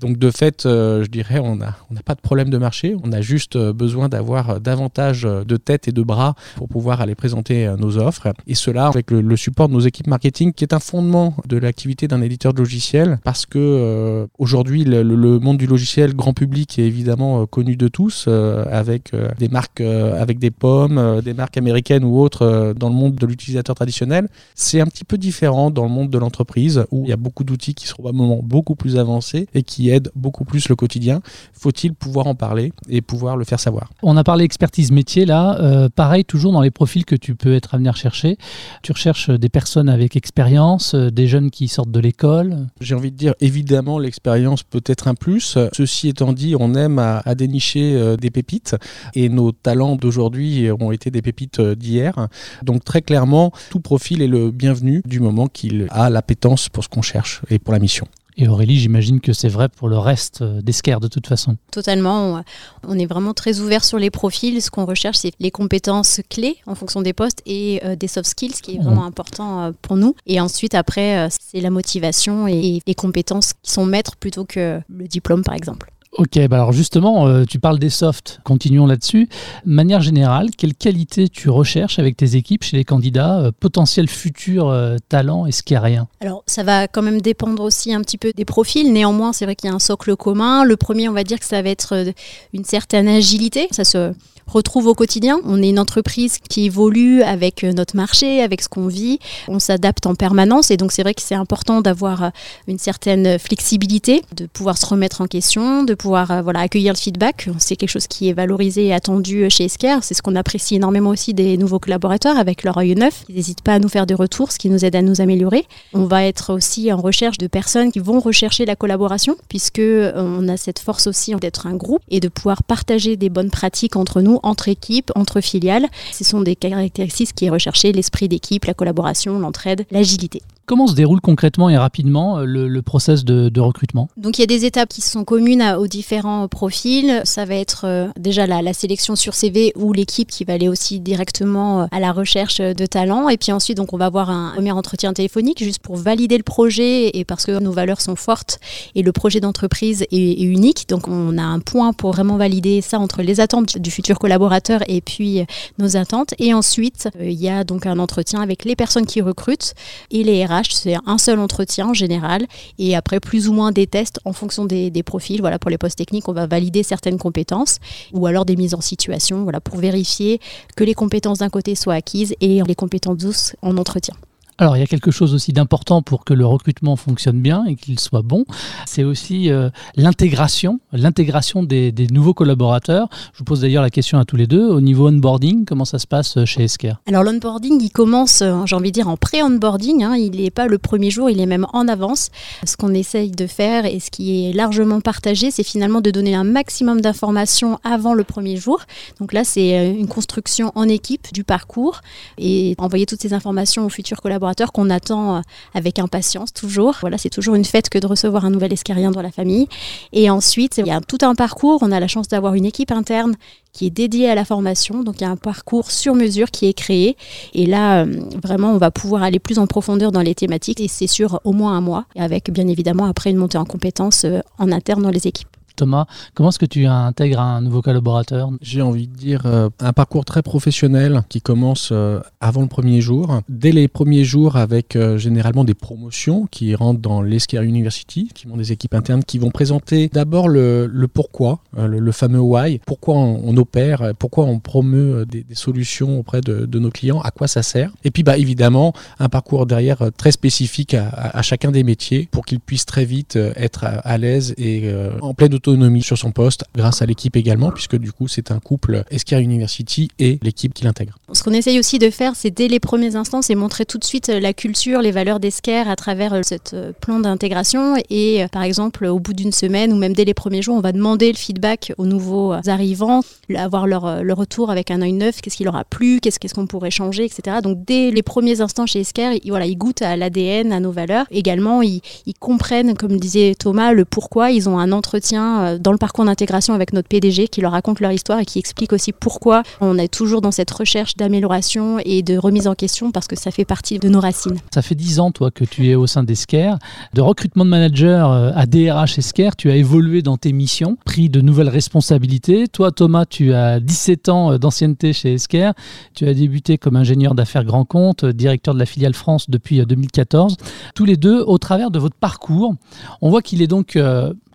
Donc 0.00 0.18
de 0.18 0.30
fait, 0.30 0.66
euh, 0.66 1.04
je 1.04 1.08
dirais, 1.08 1.38
on 1.38 1.56
n'a 1.56 1.74
pas 2.04 2.14
de 2.14 2.20
problème 2.20 2.50
de 2.50 2.58
marché, 2.58 2.96
on 3.02 3.12
a 3.12 3.20
juste 3.20 3.56
euh, 3.56 3.72
besoin 3.72 4.08
d'avoir 4.08 4.60
davantage 4.60 5.22
de 5.22 5.56
têtes 5.56 5.88
et 5.88 5.92
de 5.92 6.02
bras 6.02 6.34
pour 6.56 6.68
pouvoir 6.68 7.00
aller 7.00 7.14
présenter 7.14 7.72
nos 7.78 7.98
offres. 7.98 8.32
Et 8.46 8.54
cela 8.54 8.88
avec 8.88 9.10
le, 9.10 9.36
support 9.36 9.68
de 9.68 9.74
nos 9.74 9.80
équipes 9.80 10.06
marketing, 10.08 10.52
qui 10.52 10.64
est 10.64 10.72
un 10.72 10.80
fondement 10.80 11.34
de 11.46 11.56
l'activité 11.58 12.08
d'un 12.08 12.22
éditeur 12.22 12.52
de 12.52 12.58
logiciel, 12.58 13.18
parce 13.24 13.46
que 13.46 14.26
aujourd'hui, 14.38 14.84
le, 14.84 15.38
monde 15.38 15.58
du 15.58 15.66
logiciel 15.66 16.14
grand 16.14 16.32
public 16.32 16.78
est 16.78 16.82
évidemment 16.82 17.46
connu 17.46 17.76
de 17.76 17.88
tous, 17.88 18.28
avec 18.28 19.12
des 19.38 19.48
marques 19.48 19.80
avec 19.80 20.38
des 20.38 20.50
pommes, 20.50 21.20
des 21.22 21.34
marques 21.34 21.56
américaines 21.56 22.04
ou 22.04 22.18
autres 22.20 22.48
euh, 22.58 22.74
dans 22.74 22.88
le 22.88 22.94
monde 22.94 23.14
de 23.14 23.26
l'utilisateur 23.26 23.74
traditionnel. 23.74 24.28
C'est 24.54 24.80
un 24.80 24.86
petit 24.86 25.04
peu 25.04 25.18
différent 25.18 25.70
dans 25.70 25.84
le 25.84 25.90
monde 25.90 26.10
de 26.10 26.18
l'entreprise 26.18 26.84
où 26.90 27.04
il 27.04 27.10
y 27.10 27.12
a 27.12 27.16
beaucoup 27.16 27.44
d'outils 27.44 27.74
qui 27.74 27.86
sont 27.86 27.94
probablement 27.94 28.40
beaucoup 28.42 28.74
plus 28.74 28.96
avancés 28.96 29.07
et 29.54 29.62
qui 29.62 29.90
aident 29.90 30.10
beaucoup 30.14 30.44
plus 30.44 30.68
le 30.68 30.76
quotidien. 30.76 31.20
Faut-il 31.52 31.94
pouvoir 31.94 32.26
en 32.26 32.34
parler 32.34 32.72
et 32.88 33.00
pouvoir 33.00 33.36
le 33.36 33.44
faire 33.44 33.60
savoir? 33.60 33.90
On 34.02 34.16
a 34.16 34.24
parlé 34.24 34.44
expertise 34.44 34.92
métier 34.92 35.24
là. 35.24 35.58
Euh, 35.60 35.88
pareil, 35.88 36.24
toujours 36.24 36.52
dans 36.52 36.60
les 36.60 36.70
profils 36.70 37.04
que 37.04 37.16
tu 37.16 37.34
peux 37.34 37.54
être 37.54 37.74
amené 37.74 37.88
à 37.88 37.92
rechercher. 37.92 38.36
Tu 38.82 38.92
recherches 38.92 39.30
des 39.30 39.48
personnes 39.48 39.88
avec 39.88 40.16
expérience, 40.16 40.94
euh, 40.94 41.10
des 41.10 41.26
jeunes 41.26 41.50
qui 41.50 41.68
sortent 41.68 41.90
de 41.90 42.00
l'école. 42.00 42.66
J'ai 42.80 42.94
envie 42.94 43.10
de 43.10 43.16
dire, 43.16 43.34
évidemment, 43.40 43.98
l'expérience 43.98 44.62
peut 44.62 44.82
être 44.86 45.08
un 45.08 45.14
plus. 45.14 45.58
Ceci 45.72 46.08
étant 46.08 46.32
dit, 46.32 46.54
on 46.58 46.74
aime 46.74 46.98
à, 46.98 47.22
à 47.24 47.34
dénicher 47.34 47.94
euh, 47.94 48.16
des 48.16 48.30
pépites 48.30 48.76
et 49.14 49.28
nos 49.28 49.52
talents 49.52 49.96
d'aujourd'hui 49.96 50.70
ont 50.80 50.92
été 50.92 51.10
des 51.10 51.22
pépites 51.22 51.60
euh, 51.60 51.74
d'hier. 51.74 52.28
Donc 52.62 52.84
très 52.84 53.02
clairement, 53.02 53.52
tout 53.70 53.80
profil 53.80 54.22
est 54.22 54.26
le 54.28 54.50
bienvenu 54.50 55.02
du 55.06 55.20
moment 55.20 55.46
qu'il 55.46 55.86
a 55.90 56.10
l'appétence 56.10 56.68
pour 56.68 56.84
ce 56.84 56.88
qu'on 56.88 57.02
cherche 57.02 57.42
et 57.50 57.58
pour 57.58 57.72
la 57.72 57.78
mission. 57.78 58.06
Et 58.40 58.46
Aurélie, 58.46 58.78
j'imagine 58.78 59.20
que 59.20 59.32
c'est 59.32 59.48
vrai 59.48 59.68
pour 59.68 59.88
le 59.88 59.98
reste 59.98 60.42
euh, 60.42 60.62
d'Esquerre 60.62 61.00
de 61.00 61.08
toute 61.08 61.26
façon. 61.26 61.56
Totalement. 61.72 62.40
On- 62.86 62.96
est 62.98 63.06
vraiment 63.06 63.34
très 63.34 63.58
ouvert 63.58 63.84
sur 63.84 63.98
les 63.98 64.10
profils. 64.10 64.62
Ce 64.62 64.70
qu'on 64.70 64.84
recherche, 64.86 65.18
c'est 65.18 65.32
les 65.40 65.50
compétences 65.50 66.20
clés 66.30 66.56
en 66.66 66.76
fonction 66.76 67.02
des 67.02 67.12
postes 67.12 67.42
et 67.46 67.80
euh, 67.84 67.96
des 67.96 68.06
soft 68.06 68.28
skills, 68.28 68.54
ce 68.54 68.62
qui 68.62 68.76
est 68.76 68.78
vraiment 68.78 69.04
important 69.04 69.62
euh, 69.64 69.70
pour 69.82 69.96
nous. 69.96 70.14
Et 70.26 70.40
ensuite, 70.40 70.74
après, 70.74 71.28
c'est 71.30 71.60
la 71.60 71.70
motivation 71.70 72.46
et 72.46 72.80
les 72.86 72.94
compétences 72.94 73.54
qui 73.62 73.72
sont 73.72 73.84
maîtres 73.84 74.16
plutôt 74.16 74.44
que 74.44 74.80
le 74.88 75.08
diplôme, 75.08 75.42
par 75.42 75.54
exemple. 75.54 75.90
Ok, 76.12 76.38
bah 76.48 76.56
alors 76.56 76.72
justement, 76.72 77.26
euh, 77.26 77.44
tu 77.44 77.58
parles 77.58 77.78
des 77.78 77.90
softs, 77.90 78.40
continuons 78.42 78.86
là-dessus. 78.86 79.28
De 79.66 79.70
manière 79.70 80.00
générale, 80.00 80.48
quelles 80.56 80.74
qualités 80.74 81.28
tu 81.28 81.50
recherches 81.50 81.98
avec 81.98 82.16
tes 82.16 82.34
équipes 82.34 82.64
chez 82.64 82.76
les 82.78 82.84
candidats, 82.84 83.38
euh, 83.38 83.52
potentiels 83.52 84.08
futurs 84.08 84.68
euh, 84.68 84.96
talents 85.08 85.44
esquerriens 85.46 86.08
Alors, 86.20 86.42
ça 86.46 86.62
va 86.62 86.88
quand 86.88 87.02
même 87.02 87.20
dépendre 87.20 87.62
aussi 87.62 87.92
un 87.92 88.00
petit 88.00 88.16
peu 88.16 88.32
des 88.34 88.46
profils. 88.46 88.90
Néanmoins, 88.90 89.34
c'est 89.34 89.44
vrai 89.44 89.54
qu'il 89.54 89.68
y 89.68 89.72
a 89.72 89.76
un 89.76 89.78
socle 89.78 90.16
commun. 90.16 90.64
Le 90.64 90.76
premier, 90.76 91.08
on 91.10 91.12
va 91.12 91.24
dire 91.24 91.38
que 91.38 91.46
ça 91.46 91.60
va 91.60 91.68
être 91.68 92.06
une 92.54 92.64
certaine 92.64 93.06
agilité. 93.06 93.68
Ça 93.70 93.84
se 93.84 94.12
retrouve 94.48 94.86
au 94.86 94.94
quotidien. 94.94 95.40
On 95.44 95.62
est 95.62 95.68
une 95.68 95.78
entreprise 95.78 96.38
qui 96.48 96.64
évolue 96.64 97.22
avec 97.22 97.64
euh, 97.64 97.72
notre 97.72 97.96
marché, 97.96 98.42
avec 98.42 98.62
ce 98.62 98.68
qu'on 98.68 98.88
vit. 98.88 99.18
On 99.46 99.58
s'adapte 99.58 100.06
en 100.06 100.14
permanence. 100.14 100.70
Et 100.70 100.76
donc, 100.76 100.92
c'est 100.92 101.02
vrai 101.02 101.14
que 101.14 101.22
c'est 101.22 101.34
important 101.34 101.80
d'avoir 101.80 102.24
euh, 102.24 102.30
une 102.66 102.78
certaine 102.78 103.38
flexibilité, 103.38 104.22
de 104.34 104.46
pouvoir 104.46 104.78
se 104.78 104.86
remettre 104.86 105.20
en 105.20 105.26
question, 105.26 105.84
de 105.84 105.94
pouvoir 105.94 106.30
euh, 106.30 106.42
voilà, 106.42 106.60
accueillir 106.60 106.92
le 106.92 106.98
feedback. 106.98 107.48
C'est 107.58 107.76
quelque 107.76 107.90
chose 107.90 108.06
qui 108.06 108.28
est 108.28 108.32
valorisé 108.32 108.86
et 108.86 108.94
attendu 108.94 109.48
chez 109.50 109.64
Esker. 109.64 109.98
C'est 110.02 110.14
ce 110.14 110.22
qu'on 110.22 110.36
apprécie 110.36 110.76
énormément 110.76 111.10
aussi 111.10 111.34
des 111.34 111.56
nouveaux 111.56 111.78
collaborateurs 111.78 112.38
avec 112.38 112.64
leur 112.64 112.78
œil 112.78 112.94
neuf. 112.94 113.24
Ils 113.28 113.36
n'hésitent 113.36 113.62
pas 113.62 113.74
à 113.74 113.78
nous 113.78 113.88
faire 113.88 114.06
des 114.06 114.14
retours, 114.14 114.52
ce 114.52 114.58
qui 114.58 114.70
nous 114.70 114.84
aide 114.84 114.96
à 114.96 115.02
nous 115.02 115.20
améliorer. 115.20 115.66
On 115.92 116.04
va 116.04 116.24
être 116.24 116.54
aussi 116.54 116.92
en 116.92 116.96
recherche 116.96 117.38
de 117.38 117.46
personnes 117.46 117.92
qui 117.92 117.98
vont 117.98 118.20
rechercher 118.20 118.64
la 118.64 118.76
collaboration, 118.76 119.36
puisque 119.48 119.80
on 119.80 120.48
a 120.48 120.56
cette 120.56 120.78
force 120.78 121.06
aussi 121.06 121.34
d'être 121.36 121.66
un 121.66 121.74
groupe 121.74 122.02
et 122.08 122.20
de 122.20 122.28
pouvoir 122.28 122.62
partager 122.62 123.16
des 123.16 123.28
bonnes 123.28 123.50
pratiques 123.50 123.96
entre 123.96 124.20
nous, 124.22 124.37
entre 124.42 124.68
équipes, 124.68 125.10
entre 125.14 125.40
filiales. 125.40 125.86
Ce 126.12 126.24
sont 126.24 126.40
des 126.40 126.56
caractéristiques 126.56 127.34
qui 127.34 127.46
est 127.46 127.50
l'esprit 127.92 128.28
d'équipe, 128.28 128.64
la 128.64 128.74
collaboration, 128.74 129.38
l'entraide, 129.38 129.86
l'agilité. 129.90 130.42
Comment 130.68 130.86
se 130.86 130.94
déroule 130.94 131.22
concrètement 131.22 131.70
et 131.70 131.78
rapidement 131.78 132.40
euh, 132.40 132.44
le, 132.44 132.68
le 132.68 132.82
process 132.82 133.24
de, 133.24 133.58
recrutement? 133.58 134.10
Donc 134.18 134.36
il 134.36 134.42
y 134.42 134.44
a 134.44 134.46
des 134.46 134.66
étapes 134.66 134.90
qui 134.90 135.00
sont 135.00 135.24
communes 135.24 135.62
aux 135.78 135.86
différents 135.86 136.46
profils. 136.46 137.22
Ça 137.24 137.46
va 137.46 137.54
être 137.54 137.86
euh, 137.86 138.08
déjà 138.20 138.46
la, 138.46 138.74
sélection 138.74 139.16
sur 139.16 139.32
CV 139.32 139.72
ou 139.76 139.94
l'équipe 139.94 140.28
qui 140.28 140.44
va 140.44 140.52
aller 140.52 140.68
aussi 140.68 141.00
directement 141.00 141.80
euh, 141.80 141.86
à 141.90 142.00
la 142.00 142.12
recherche 142.12 142.58
de 142.60 142.84
talents. 142.84 143.30
Et 143.30 143.38
puis 143.38 143.50
ensuite, 143.50 143.78
donc 143.78 143.94
on 143.94 143.96
va 143.96 144.04
avoir 144.04 144.28
un 144.28 144.52
premier 144.52 144.72
entretien 144.72 145.14
téléphonique 145.14 145.64
juste 145.64 145.78
pour 145.78 145.96
valider 145.96 146.36
le 146.36 146.42
projet 146.42 147.16
et 147.16 147.24
parce 147.24 147.46
que 147.46 147.58
nos 147.58 147.72
valeurs 147.72 148.02
sont 148.02 148.16
fortes 148.16 148.60
et 148.94 149.02
le 149.02 149.10
projet 149.10 149.40
d'entreprise 149.40 150.02
est, 150.02 150.16
est 150.16 150.44
unique. 150.44 150.86
Donc 150.90 151.08
on 151.08 151.38
a 151.38 151.44
un 151.44 151.60
point 151.60 151.94
pour 151.94 152.12
vraiment 152.12 152.36
valider 152.36 152.82
ça 152.82 152.98
entre 152.98 153.22
les 153.22 153.40
attentes 153.40 153.78
du 153.78 153.90
futur 153.90 154.18
collaborateur 154.18 154.82
et 154.86 155.00
puis 155.00 155.46
nos 155.78 155.96
attentes. 155.96 156.34
Et 156.38 156.52
ensuite, 156.52 157.08
il 157.18 157.40
y 157.40 157.48
a 157.48 157.64
donc 157.64 157.86
un 157.86 157.98
entretien 157.98 158.42
avec 158.42 158.66
les 158.66 158.76
personnes 158.76 159.06
qui 159.06 159.22
recrutent 159.22 159.72
et 160.10 160.22
les 160.22 160.44
RH. 160.44 160.57
C'est 160.64 160.96
un 161.06 161.18
seul 161.18 161.38
entretien 161.38 161.88
en 161.88 161.94
général 161.94 162.46
et 162.78 162.96
après 162.96 163.20
plus 163.20 163.48
ou 163.48 163.52
moins 163.52 163.72
des 163.72 163.86
tests 163.86 164.20
en 164.24 164.32
fonction 164.32 164.64
des, 164.64 164.90
des 164.90 165.02
profils. 165.02 165.40
Voilà, 165.40 165.58
pour 165.58 165.70
les 165.70 165.78
postes 165.78 165.98
techniques, 165.98 166.28
on 166.28 166.32
va 166.32 166.46
valider 166.46 166.82
certaines 166.82 167.18
compétences 167.18 167.78
ou 168.12 168.26
alors 168.26 168.44
des 168.44 168.56
mises 168.56 168.74
en 168.74 168.80
situation 168.80 169.42
voilà, 169.42 169.60
pour 169.60 169.78
vérifier 169.78 170.40
que 170.76 170.84
les 170.84 170.94
compétences 170.94 171.38
d'un 171.38 171.50
côté 171.50 171.74
soient 171.74 171.94
acquises 171.94 172.34
et 172.40 172.62
les 172.62 172.74
compétences 172.74 173.18
douces 173.18 173.56
en 173.62 173.76
entretien. 173.76 174.14
Alors, 174.60 174.76
il 174.76 174.80
y 174.80 174.82
a 174.82 174.88
quelque 174.88 175.12
chose 175.12 175.34
aussi 175.34 175.52
d'important 175.52 176.02
pour 176.02 176.24
que 176.24 176.34
le 176.34 176.44
recrutement 176.44 176.96
fonctionne 176.96 177.40
bien 177.40 177.64
et 177.66 177.76
qu'il 177.76 178.00
soit 178.00 178.22
bon. 178.22 178.44
C'est 178.86 179.04
aussi 179.04 179.52
euh, 179.52 179.70
l'intégration, 179.94 180.80
l'intégration 180.92 181.62
des, 181.62 181.92
nouveaux 182.10 182.34
collaborateurs. 182.34 183.08
Je 183.34 183.38
vous 183.38 183.44
pose 183.44 183.60
d'ailleurs 183.60 183.84
la 183.84 183.90
question 183.90 184.18
à 184.18 184.24
tous 184.24 184.34
les 184.34 184.48
deux. 184.48 184.68
Au 184.68 184.80
niveau 184.80 185.08
onboarding, 185.08 185.64
comment 185.64 185.84
ça 185.84 186.00
se 186.00 186.08
passe 186.08 186.38
euh, 186.38 186.44
chez 186.44 186.64
Esker? 186.64 186.94
Alors 187.06 187.22
l'onboarding, 187.22 187.80
il 187.80 187.90
commence, 187.90 188.42
euh, 188.42 188.62
j'ai 188.64 188.74
envie 188.74 188.90
de 188.90 188.94
dire, 188.94 189.06
en 189.06 189.16
pré-onboarding. 189.16 190.02
hein. 190.02 190.16
il 190.16 190.40
n'est 190.42 190.50
pas 190.50 190.66
le 190.66 190.78
premier 190.78 191.12
jour, 191.12 191.30
il 191.30 191.40
est 191.40 191.46
même 191.46 191.66
en 191.72 191.86
avance. 191.86 192.30
Ce 192.64 192.76
qu'on 192.76 192.94
essaye 192.94 193.30
de 193.30 193.46
faire 193.46 193.86
et 193.86 194.00
ce 194.00 194.10
qui 194.10 194.48
est 194.48 194.52
largement 194.52 195.00
partagé, 195.00 195.52
c'est 195.52 195.62
finalement 195.62 196.00
de 196.00 196.10
donner 196.10 196.34
un 196.34 196.42
maximum 196.42 197.00
d'informations 197.00 197.78
avant 197.84 198.12
le 198.12 198.24
premier 198.24 198.56
jour. 198.56 198.80
Donc 199.20 199.32
là, 199.32 199.44
c'est 199.44 199.94
une 199.96 200.08
construction 200.08 200.72
en 200.74 200.88
équipe 200.88 201.32
du 201.32 201.44
parcours 201.44 202.00
et 202.38 202.74
envoyer 202.78 203.06
toutes 203.06 203.22
ces 203.22 203.34
informations 203.34 203.86
aux 203.86 203.88
futurs 203.88 204.20
collaborateurs 204.20 204.47
qu'on 204.72 204.90
attend 204.90 205.36
euh, 205.36 205.40
avec 205.74 205.98
impatience 205.98 206.52
toujours. 206.52 206.96
Voilà, 207.00 207.18
c'est 207.18 207.30
toujours 207.30 207.54
une 207.54 207.64
fête 207.64 207.88
que 207.88 207.98
de 207.98 208.06
recevoir 208.06 208.44
un 208.44 208.50
nouvel 208.50 208.72
escarien 208.72 209.10
dans 209.10 209.22
la 209.22 209.30
famille. 209.30 209.68
Et 210.12 210.30
ensuite, 210.30 210.78
il 210.78 210.86
y 210.86 210.90
a 210.90 211.00
tout 211.00 211.18
un 211.22 211.34
parcours. 211.34 211.78
On 211.82 211.92
a 211.92 212.00
la 212.00 212.08
chance 212.08 212.28
d'avoir 212.28 212.54
une 212.54 212.64
équipe 212.64 212.90
interne 212.90 213.36
qui 213.72 213.86
est 213.86 213.90
dédiée 213.90 214.28
à 214.28 214.34
la 214.34 214.44
formation. 214.44 215.02
Donc 215.02 215.16
il 215.20 215.24
y 215.24 215.26
a 215.26 215.30
un 215.30 215.36
parcours 215.36 215.90
sur 215.90 216.14
mesure 216.14 216.50
qui 216.50 216.66
est 216.66 216.72
créé. 216.72 217.16
Et 217.54 217.66
là, 217.66 218.02
euh, 218.02 218.20
vraiment, 218.42 218.72
on 218.72 218.78
va 218.78 218.90
pouvoir 218.90 219.22
aller 219.22 219.38
plus 219.38 219.58
en 219.58 219.66
profondeur 219.66 220.12
dans 220.12 220.22
les 220.22 220.34
thématiques. 220.34 220.80
Et 220.80 220.88
c'est 220.88 221.06
sur 221.06 221.40
au 221.44 221.52
moins 221.52 221.76
un 221.76 221.80
mois, 221.80 222.04
avec 222.16 222.50
bien 222.50 222.66
évidemment 222.68 223.04
après 223.04 223.30
une 223.30 223.36
montée 223.36 223.58
en 223.58 223.64
compétences 223.64 224.24
euh, 224.24 224.40
en 224.58 224.72
interne 224.72 225.02
dans 225.02 225.10
les 225.10 225.26
équipes. 225.26 225.57
Thomas, 225.78 226.06
comment 226.34 226.48
est-ce 226.48 226.58
que 226.58 226.66
tu 226.66 226.86
intègres 226.86 227.40
un 227.40 227.60
nouveau 227.60 227.82
collaborateur? 227.82 228.50
J'ai 228.60 228.82
envie 228.82 229.06
de 229.06 229.14
dire 229.14 229.42
euh, 229.46 229.70
un 229.78 229.92
parcours 229.92 230.24
très 230.24 230.42
professionnel 230.42 231.22
qui 231.28 231.40
commence 231.40 231.90
euh, 231.92 232.18
avant 232.40 232.62
le 232.62 232.66
premier 232.66 233.00
jour. 233.00 233.42
Dès 233.48 233.70
les 233.70 233.86
premiers 233.86 234.24
jours 234.24 234.56
avec 234.56 234.96
euh, 234.96 235.18
généralement 235.18 235.62
des 235.62 235.74
promotions 235.74 236.48
qui 236.50 236.74
rentrent 236.74 237.00
dans 237.00 237.22
l'Esquire 237.22 237.62
University, 237.62 238.28
qui 238.34 238.48
ont 238.48 238.56
des 238.56 238.72
équipes 238.72 238.94
internes 238.94 239.22
qui 239.22 239.38
vont 239.38 239.50
présenter 239.52 240.10
d'abord 240.12 240.48
le, 240.48 240.90
pourquoi, 241.06 241.60
le, 241.76 242.10
fameux 242.10 242.40
why, 242.40 242.80
pourquoi 242.84 243.14
on, 243.14 243.56
opère, 243.56 244.12
pourquoi 244.18 244.46
on 244.46 244.58
promeut 244.58 245.26
des, 245.26 245.44
solutions 245.52 246.18
auprès 246.18 246.40
de, 246.40 246.78
nos 246.78 246.90
clients, 246.90 247.20
à 247.20 247.30
quoi 247.30 247.46
ça 247.46 247.62
sert. 247.62 247.92
Et 248.02 248.10
puis 248.10 248.24
bah, 248.24 248.36
évidemment 248.36 248.92
un 249.20 249.28
parcours 249.28 249.64
derrière 249.66 250.10
très 250.16 250.32
spécifique 250.32 250.94
à, 250.94 251.40
chacun 251.42 251.70
des 251.70 251.84
métiers 251.84 252.28
pour 252.32 252.44
qu'il 252.44 252.58
puisse 252.58 252.84
très 252.84 253.04
vite 253.04 253.36
être 253.36 253.84
à, 253.84 253.98
à 253.98 254.18
l'aise 254.18 254.54
et 254.58 254.90
en 255.20 255.34
pleine 255.34 255.54
autonomie 255.54 255.67
sur 256.00 256.16
son 256.16 256.30
poste 256.30 256.64
grâce 256.74 257.02
à 257.02 257.06
l'équipe 257.06 257.36
également 257.36 257.70
puisque 257.70 257.96
du 257.96 258.12
coup 258.12 258.28
c'est 258.28 258.50
un 258.50 258.58
couple 258.58 259.02
Esquire 259.10 259.38
University 259.38 260.08
et 260.18 260.38
l'équipe 260.42 260.74
qui 260.74 260.84
l'intègre. 260.84 261.18
Ce 261.32 261.42
qu'on 261.42 261.52
essaye 261.52 261.78
aussi 261.78 261.98
de 261.98 262.10
faire, 262.10 262.34
c'est 262.36 262.50
dès 262.50 262.68
les 262.68 262.80
premiers 262.80 263.16
instants, 263.16 263.42
c'est 263.42 263.54
montrer 263.54 263.84
tout 263.84 263.98
de 263.98 264.04
suite 264.04 264.28
euh, 264.30 264.40
la 264.40 264.52
culture, 264.52 265.02
les 265.02 265.10
valeurs 265.10 265.40
d'Esquerre 265.40 265.88
à 265.88 265.96
travers 265.96 266.32
euh, 266.32 266.40
cette 266.42 266.72
euh, 266.74 266.92
plan 266.98 267.20
d'intégration. 267.20 267.96
Et 268.08 268.46
par 268.50 268.62
exemple, 268.62 269.04
au 269.06 269.18
bout 269.18 269.34
d'une 269.34 269.52
semaine 269.52 269.92
ou 269.92 269.96
même 269.96 270.14
dès 270.14 270.24
les 270.24 270.34
premiers 270.34 270.62
jours, 270.62 270.76
on 270.76 270.80
va 270.80 270.92
demander 270.92 271.30
le 271.30 271.36
feedback 271.36 271.92
aux 271.98 272.06
nouveaux 272.06 272.52
arrivants, 272.66 273.20
avoir 273.54 273.86
leur, 273.86 274.22
leur 274.22 274.36
retour 274.36 274.70
avec 274.70 274.90
un 274.90 275.02
œil 275.02 275.12
neuf, 275.12 275.40
qu'est-ce 275.40 275.56
qui 275.56 275.64
leur 275.64 275.76
a 275.76 275.84
plu, 275.84 276.20
qu'est-ce 276.20 276.54
qu'on 276.54 276.66
pourrait 276.66 276.90
changer, 276.90 277.24
etc. 277.24 277.58
Donc 277.62 277.84
dès 277.84 278.10
les 278.10 278.22
premiers 278.22 278.60
instants 278.60 278.86
chez 278.86 279.00
Esquerre, 279.00 279.32
ils, 279.42 279.50
voilà, 279.50 279.66
ils 279.66 279.76
goûtent 279.76 280.02
à 280.02 280.16
l'ADN, 280.16 280.72
à 280.72 280.80
nos 280.80 280.92
valeurs. 280.92 281.26
Également, 281.30 281.82
ils, 281.82 282.00
ils 282.26 282.34
comprennent, 282.34 282.96
comme 282.96 283.18
disait 283.18 283.54
Thomas, 283.58 283.92
le 283.92 284.04
pourquoi. 284.04 284.50
Ils 284.50 284.68
ont 284.68 284.78
un 284.78 284.92
entretien 284.92 285.57
euh, 285.58 285.78
dans 285.78 285.92
le 285.92 285.98
parcours 285.98 286.24
d'intégration 286.24 286.74
avec 286.74 286.92
notre 286.92 287.08
PDG 287.08 287.48
qui 287.48 287.60
leur 287.60 287.72
raconte 287.72 288.00
leur 288.00 288.12
histoire 288.12 288.38
et 288.38 288.44
qui 288.44 288.58
explique 288.58 288.92
aussi 288.92 289.12
pourquoi 289.12 289.62
on 289.80 289.98
est 289.98 290.08
toujours 290.08 290.40
dans 290.40 290.50
cette 290.50 290.70
recherche 290.70 291.16
d'amélioration 291.16 291.98
et 292.04 292.22
de 292.22 292.36
remise 292.36 292.66
en 292.66 292.74
question 292.74 293.10
parce 293.10 293.26
que 293.26 293.36
ça 293.36 293.50
fait 293.50 293.64
partie 293.64 293.98
de 293.98 294.08
nos 294.08 294.20
racines. 294.20 294.58
Ça 294.72 294.82
fait 294.82 294.94
10 294.94 295.20
ans, 295.20 295.30
toi, 295.30 295.50
que 295.50 295.64
tu 295.64 295.88
es 295.88 295.94
au 295.94 296.06
sein 296.06 296.22
d'Esker. 296.22 296.74
De 297.14 297.20
recrutement 297.20 297.64
de 297.64 297.70
manager 297.70 298.30
euh, 298.30 298.50
à 298.54 298.66
DRH 298.66 299.18
Esker, 299.18 299.50
tu 299.56 299.70
as 299.70 299.76
évolué 299.76 300.22
dans 300.22 300.36
tes 300.36 300.52
missions, 300.52 300.96
pris 301.04 301.28
de 301.28 301.40
nouvelles 301.40 301.68
responsabilités. 301.68 302.68
Toi, 302.68 302.92
Thomas, 302.92 303.24
tu 303.26 303.52
as 303.54 303.80
17 303.80 304.28
ans 304.28 304.52
euh, 304.52 304.58
d'ancienneté 304.58 305.12
chez 305.12 305.34
Esker. 305.34 305.72
Tu 306.14 306.26
as 306.26 306.34
débuté 306.34 306.78
comme 306.78 306.96
ingénieur 306.96 307.34
d'affaires 307.34 307.64
grand 307.64 307.84
compte, 307.84 308.24
directeur 308.24 308.74
de 308.74 308.78
la 308.78 308.86
filiale 308.86 309.14
France 309.14 309.50
depuis 309.50 309.80
euh, 309.80 309.84
2014. 309.84 310.56
Tous 310.94 311.04
les 311.04 311.16
deux, 311.16 311.40
au 311.40 311.58
travers 311.58 311.90
de 311.90 311.98
votre 311.98 312.16
parcours, 312.16 312.74
on 313.20 313.30
voit 313.30 313.42
qu'il 313.42 313.62
est 313.62 313.66
donc 313.66 313.98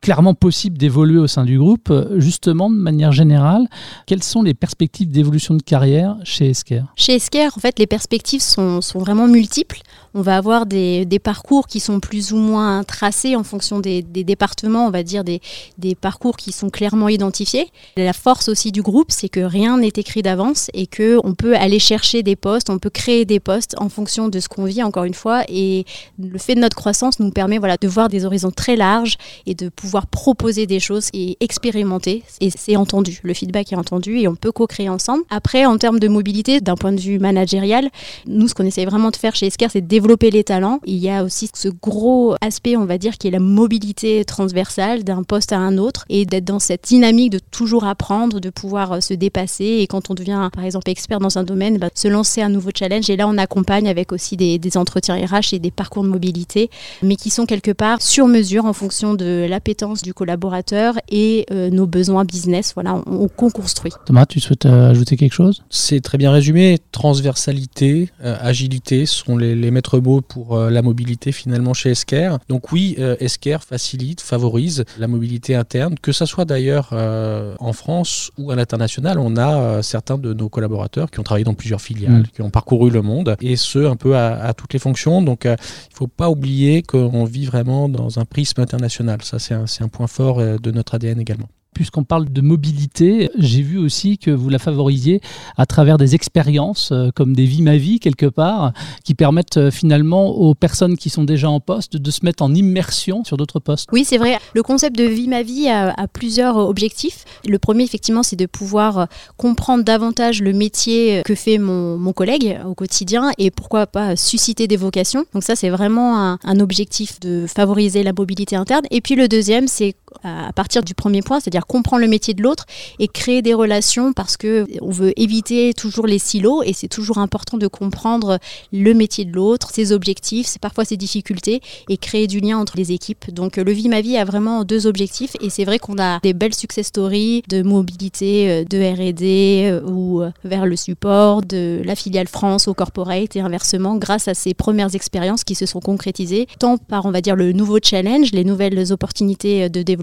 clairement 0.03 0.33
possible 0.33 0.77
d'évoluer 0.77 1.17
au 1.17 1.27
sein 1.27 1.45
du 1.45 1.57
groupe. 1.57 1.91
Justement, 2.17 2.69
de 2.69 2.75
manière 2.75 3.13
générale, 3.13 3.67
quelles 4.05 4.21
sont 4.21 4.43
les 4.43 4.53
perspectives 4.53 5.09
d'évolution 5.09 5.55
de 5.55 5.63
carrière 5.63 6.17
chez 6.25 6.49
Esker? 6.49 6.83
Chez 6.97 7.15
Esker, 7.15 7.47
en 7.55 7.59
fait, 7.59 7.79
les 7.79 7.87
perspectives 7.87 8.41
sont, 8.41 8.81
sont 8.81 8.99
vraiment 8.99 9.27
multiples. 9.27 9.81
On 10.13 10.21
va 10.21 10.37
avoir 10.37 10.65
des, 10.67 11.05
des, 11.05 11.17
parcours 11.17 11.65
qui 11.65 11.79
sont 11.79 11.99
plus 11.99 12.33
ou 12.33 12.37
moins 12.37 12.83
tracés 12.83 13.35
en 13.35 13.43
fonction 13.43 13.79
des, 13.79 14.03
des 14.03 14.23
départements, 14.23 14.85
on 14.85 14.91
va 14.91 15.01
dire 15.01 15.23
des, 15.23 15.41
des, 15.79 15.95
parcours 15.95 16.37
qui 16.37 16.51
sont 16.51 16.69
clairement 16.69 17.09
identifiés. 17.09 17.67
La 17.97 18.13
force 18.13 18.47
aussi 18.47 18.71
du 18.71 18.83
groupe, 18.83 19.09
c'est 19.09 19.29
que 19.29 19.39
rien 19.39 19.77
n'est 19.77 19.87
écrit 19.95 20.21
d'avance 20.21 20.69
et 20.75 20.85
que 20.85 21.19
on 21.23 21.33
peut 21.33 21.55
aller 21.55 21.79
chercher 21.79 22.21
des 22.21 22.35
postes, 22.35 22.69
on 22.69 22.77
peut 22.77 22.91
créer 22.91 23.25
des 23.25 23.39
postes 23.39 23.73
en 23.79 23.89
fonction 23.89 24.27
de 24.27 24.39
ce 24.39 24.49
qu'on 24.49 24.65
vit, 24.65 24.83
encore 24.83 25.05
une 25.05 25.15
fois. 25.15 25.43
Et 25.47 25.85
le 26.19 26.37
fait 26.37 26.53
de 26.53 26.59
notre 26.59 26.75
croissance 26.75 27.19
nous 27.19 27.31
permet 27.31 27.57
voilà, 27.57 27.77
de 27.77 27.87
voir 27.87 28.09
des 28.09 28.25
horizons 28.25 28.51
très 28.51 28.75
larges 28.75 29.17
et 29.47 29.55
de 29.55 29.69
pouvoir 29.69 29.92
proposer 30.01 30.65
des 30.67 30.79
choses 30.79 31.09
et 31.13 31.37
expérimenter. 31.39 32.23
Et 32.41 32.49
c'est 32.49 32.75
entendu, 32.75 33.19
le 33.23 33.33
feedback 33.33 33.73
est 33.73 33.75
entendu 33.75 34.17
et 34.17 34.27
on 34.27 34.35
peut 34.35 34.51
co-créer 34.51 34.89
ensemble. 34.89 35.23
Après, 35.29 35.65
en 35.65 35.77
termes 35.77 35.99
de 35.99 36.07
mobilité, 36.07 36.61
d'un 36.61 36.75
point 36.75 36.91
de 36.91 36.99
vue 36.99 37.19
managérial, 37.19 37.89
nous, 38.25 38.47
ce 38.47 38.53
qu'on 38.53 38.65
essaie 38.65 38.85
vraiment 38.85 39.11
de 39.11 39.15
faire 39.15 39.35
chez 39.35 39.47
Esker, 39.47 39.67
c'est 39.69 39.85
développer 39.85 40.31
les 40.31 40.43
talents. 40.43 40.79
Il 40.85 40.97
y 40.97 41.09
a 41.09 41.23
aussi 41.23 41.49
ce 41.53 41.69
gros 41.69 42.35
aspect, 42.41 42.75
on 42.75 42.85
va 42.85 42.97
dire, 42.97 43.17
qui 43.17 43.27
est 43.27 43.31
la 43.31 43.39
mobilité 43.39 44.25
transversale 44.25 45.03
d'un 45.03 45.23
poste 45.23 45.53
à 45.53 45.59
un 45.59 45.77
autre 45.77 46.05
et 46.09 46.25
d'être 46.25 46.45
dans 46.45 46.59
cette 46.59 46.85
dynamique 46.85 47.31
de 47.31 47.39
toujours 47.39 47.85
apprendre, 47.85 48.39
de 48.39 48.49
pouvoir 48.49 48.93
euh, 48.93 48.99
se 48.99 49.13
dépasser 49.13 49.65
et 49.65 49.87
quand 49.87 50.09
on 50.09 50.13
devient, 50.13 50.49
par 50.53 50.63
exemple, 50.63 50.89
expert 50.89 51.19
dans 51.19 51.37
un 51.37 51.43
domaine, 51.43 51.77
bah, 51.77 51.89
se 51.93 52.07
lancer 52.07 52.41
un 52.41 52.49
nouveau 52.49 52.71
challenge. 52.75 53.09
Et 53.09 53.17
là, 53.17 53.27
on 53.27 53.37
accompagne 53.37 53.87
avec 53.87 54.11
aussi 54.11 54.37
des, 54.37 54.57
des 54.57 54.77
entretiens 54.77 55.15
RH 55.15 55.53
et 55.53 55.59
des 55.59 55.71
parcours 55.71 56.03
de 56.03 56.09
mobilité, 56.09 56.69
mais 57.01 57.15
qui 57.15 57.29
sont 57.29 57.45
quelque 57.45 57.71
part 57.71 58.01
sur 58.01 58.27
mesure 58.27 58.65
en 58.65 58.73
fonction 58.73 59.13
de 59.13 59.45
l'appétence 59.49 59.82
du 60.01 60.13
collaborateur 60.13 60.95
et 61.09 61.45
euh, 61.51 61.69
nos 61.69 61.85
besoins 61.87 62.23
business. 62.25 62.73
Voilà, 62.73 62.95
on, 63.05 63.27
on 63.37 63.49
construit. 63.49 63.91
Thomas, 64.05 64.25
tu 64.25 64.39
souhaites 64.39 64.65
euh, 64.65 64.89
ajouter 64.89 65.17
quelque 65.17 65.33
chose? 65.33 65.63
C'est 65.69 66.01
très 66.01 66.17
bien 66.17 66.31
résumé. 66.31 66.77
Transversalité, 66.91 68.09
euh, 68.23 68.35
agilité 68.41 69.05
sont 69.05 69.37
les, 69.37 69.55
les 69.55 69.71
maîtres 69.71 69.99
mots 69.99 70.21
pour 70.21 70.57
euh, 70.57 70.69
la 70.69 70.81
mobilité 70.81 71.31
finalement 71.31 71.73
chez 71.73 71.91
Esker. 71.91 72.37
Donc 72.49 72.71
oui, 72.71 72.95
euh, 72.99 73.15
Esker 73.19 73.57
facilite, 73.67 74.21
favorise 74.21 74.83
la 74.97 75.07
mobilité 75.07 75.55
interne, 75.55 75.95
que 76.01 76.11
ce 76.11 76.25
soit 76.25 76.45
d'ailleurs 76.45 76.89
euh, 76.93 77.55
en 77.59 77.73
France 77.73 78.31
ou 78.37 78.51
à 78.51 78.55
l'international. 78.55 79.19
On 79.19 79.37
a 79.37 79.55
euh, 79.57 79.81
certains 79.81 80.17
de 80.17 80.33
nos 80.33 80.49
collaborateurs 80.49 81.09
qui 81.11 81.19
ont 81.19 81.23
travaillé 81.23 81.45
dans 81.45 81.53
plusieurs 81.53 81.81
filiales, 81.81 82.21
Mm. 82.23 82.27
qui 82.35 82.41
ont 82.41 82.49
parcouru 82.49 82.89
le 82.89 83.01
monde, 83.01 83.35
et 83.41 83.55
ce 83.55 83.79
un 83.79 83.95
peu 83.95 84.15
à, 84.15 84.35
à 84.43 84.53
toutes 84.53 84.73
les 84.73 84.79
fonctions. 84.79 85.21
Donc 85.21 85.45
euh, 85.45 85.55
il 85.89 85.93
ne 85.93 85.97
faut 85.97 86.07
pas 86.07 86.29
oublier 86.29 86.83
qu'on 86.83 87.23
vit 87.23 87.45
vraiment 87.45 87.87
dans 87.89 88.19
un 88.19 88.25
prisme 88.25 88.61
international. 88.61 89.19
Ça 89.23 89.39
c'est 89.39 89.53
un, 89.53 89.65
c'est 89.73 89.83
un 89.83 89.89
point 89.89 90.07
fort 90.07 90.39
euh, 90.39 90.57
de 90.57 90.71
notre 90.71 90.95
ADN 90.95 91.19
également. 91.19 91.49
Puisqu'on 91.73 92.03
parle 92.03 92.31
de 92.31 92.41
mobilité, 92.41 93.29
j'ai 93.37 93.61
vu 93.61 93.77
aussi 93.77 94.17
que 94.17 94.31
vous 94.31 94.49
la 94.49 94.59
favorisiez 94.59 95.21
à 95.57 95.65
travers 95.65 95.97
des 95.97 96.15
expériences 96.15 96.91
euh, 96.91 97.09
comme 97.15 97.35
des 97.35 97.45
vies 97.45 97.61
ma 97.61 97.77
vie 97.77 97.99
quelque 97.99 98.25
part, 98.25 98.73
qui 99.03 99.15
permettent 99.15 99.57
euh, 99.57 99.71
finalement 99.71 100.27
aux 100.27 100.55
personnes 100.55 100.97
qui 100.97 101.09
sont 101.09 101.23
déjà 101.23 101.49
en 101.49 101.59
poste 101.59 101.97
de 101.97 102.11
se 102.11 102.23
mettre 102.23 102.43
en 102.43 102.53
immersion 102.53 103.23
sur 103.23 103.37
d'autres 103.37 103.59
postes. 103.59 103.89
Oui, 103.91 104.05
c'est 104.05 104.17
vrai. 104.17 104.37
Le 104.53 104.63
concept 104.63 104.97
de 104.97 105.03
vie 105.03 105.27
ma 105.27 105.43
vie 105.43 105.69
a, 105.69 105.93
plusieurs 106.11 106.57
euh, 106.57 106.67
objectifs. 106.67 107.25
Le 107.47 107.59
premier, 107.59 107.83
effectivement, 107.83 108.23
c'est 108.23 108.35
de 108.35 108.45
pouvoir 108.45 109.07
comprendre 109.37 109.83
davantage 109.83 110.41
le 110.41 110.53
métier 110.53 111.21
que 111.25 111.35
fait 111.35 111.57
mon, 111.57 111.97
mon 111.97 112.13
collègue 112.13 112.59
au 112.65 112.73
quotidien 112.73 113.31
et 113.37 113.51
pourquoi 113.51 113.87
pas 113.87 114.15
susciter 114.15 114.67
des 114.67 114.77
vocations. 114.77 115.25
Donc 115.33 115.43
ça, 115.43 115.55
c'est 115.55 115.69
vraiment 115.69 116.37
un 116.43 116.59
objectif 116.59 117.19
de 117.19 117.45
favoriser 117.47 118.03
la 118.03 118.13
mobilité 118.13 118.55
interne. 118.55 118.83
Et 118.91 119.01
puis 119.01 119.15
le 119.15 119.27
deuxième, 119.27 119.67
c'est 119.67 119.95
à 120.23 120.51
partir 120.53 120.83
du 120.83 120.93
premier 120.93 121.21
point, 121.21 121.39
c'est-à-dire 121.39 121.65
comprendre 121.65 122.01
le 122.01 122.07
métier 122.07 122.33
de 122.33 122.41
l'autre 122.41 122.65
et 122.99 123.07
créer 123.07 123.41
des 123.41 123.53
relations 123.53 124.13
parce 124.13 124.37
que 124.37 124.65
on 124.81 124.91
veut 124.91 125.13
éviter 125.19 125.73
toujours 125.73 126.07
les 126.07 126.19
silos 126.19 126.63
et 126.63 126.73
c'est 126.73 126.87
toujours 126.87 127.17
important 127.17 127.57
de 127.57 127.67
comprendre 127.67 128.39
le 128.71 128.93
métier 128.93 129.25
de 129.25 129.33
l'autre, 129.33 129.69
ses 129.71 129.91
objectifs, 129.91 130.57
parfois 130.59 130.85
ses 130.85 130.97
difficultés 130.97 131.61
et 131.89 131.97
créer 131.97 132.27
du 132.27 132.39
lien 132.39 132.57
entre 132.57 132.77
les 132.77 132.91
équipes. 132.91 133.31
Donc 133.31 133.57
euh, 133.57 133.63
le 133.63 133.71
Vie 133.71 133.89
ma 133.89 134.01
vie 134.01 134.17
a 134.17 134.25
vraiment 134.25 134.63
deux 134.63 134.87
objectifs 134.87 135.35
et 135.41 135.49
c'est 135.49 135.65
vrai 135.65 135.79
qu'on 135.79 135.97
a 135.99 136.19
des 136.19 136.33
belles 136.33 136.53
success 136.53 136.87
stories 136.87 137.43
de 137.49 137.63
mobilité, 137.63 138.49
euh, 138.49 138.63
de 138.63 138.77
R&D 138.77 139.69
euh, 139.71 139.81
ou 139.89 140.21
vers 140.43 140.65
le 140.65 140.75
support 140.75 141.41
de 141.41 141.81
la 141.83 141.95
filiale 141.95 142.27
France 142.27 142.67
au 142.67 142.73
corporate 142.73 143.35
et 143.35 143.41
inversement 143.41 143.95
grâce 143.97 144.27
à 144.27 144.33
ces 144.33 144.53
premières 144.53 144.95
expériences 144.95 145.43
qui 145.43 145.55
se 145.55 145.65
sont 145.65 145.79
concrétisées 145.79 146.47
tant 146.59 146.77
par 146.77 147.05
on 147.05 147.11
va 147.11 147.21
dire 147.21 147.35
le 147.35 147.51
nouveau 147.51 147.79
challenge, 147.81 148.31
les 148.31 148.43
nouvelles 148.43 148.91
opportunités 148.91 149.69
de 149.69 149.81
développement, 149.81 150.02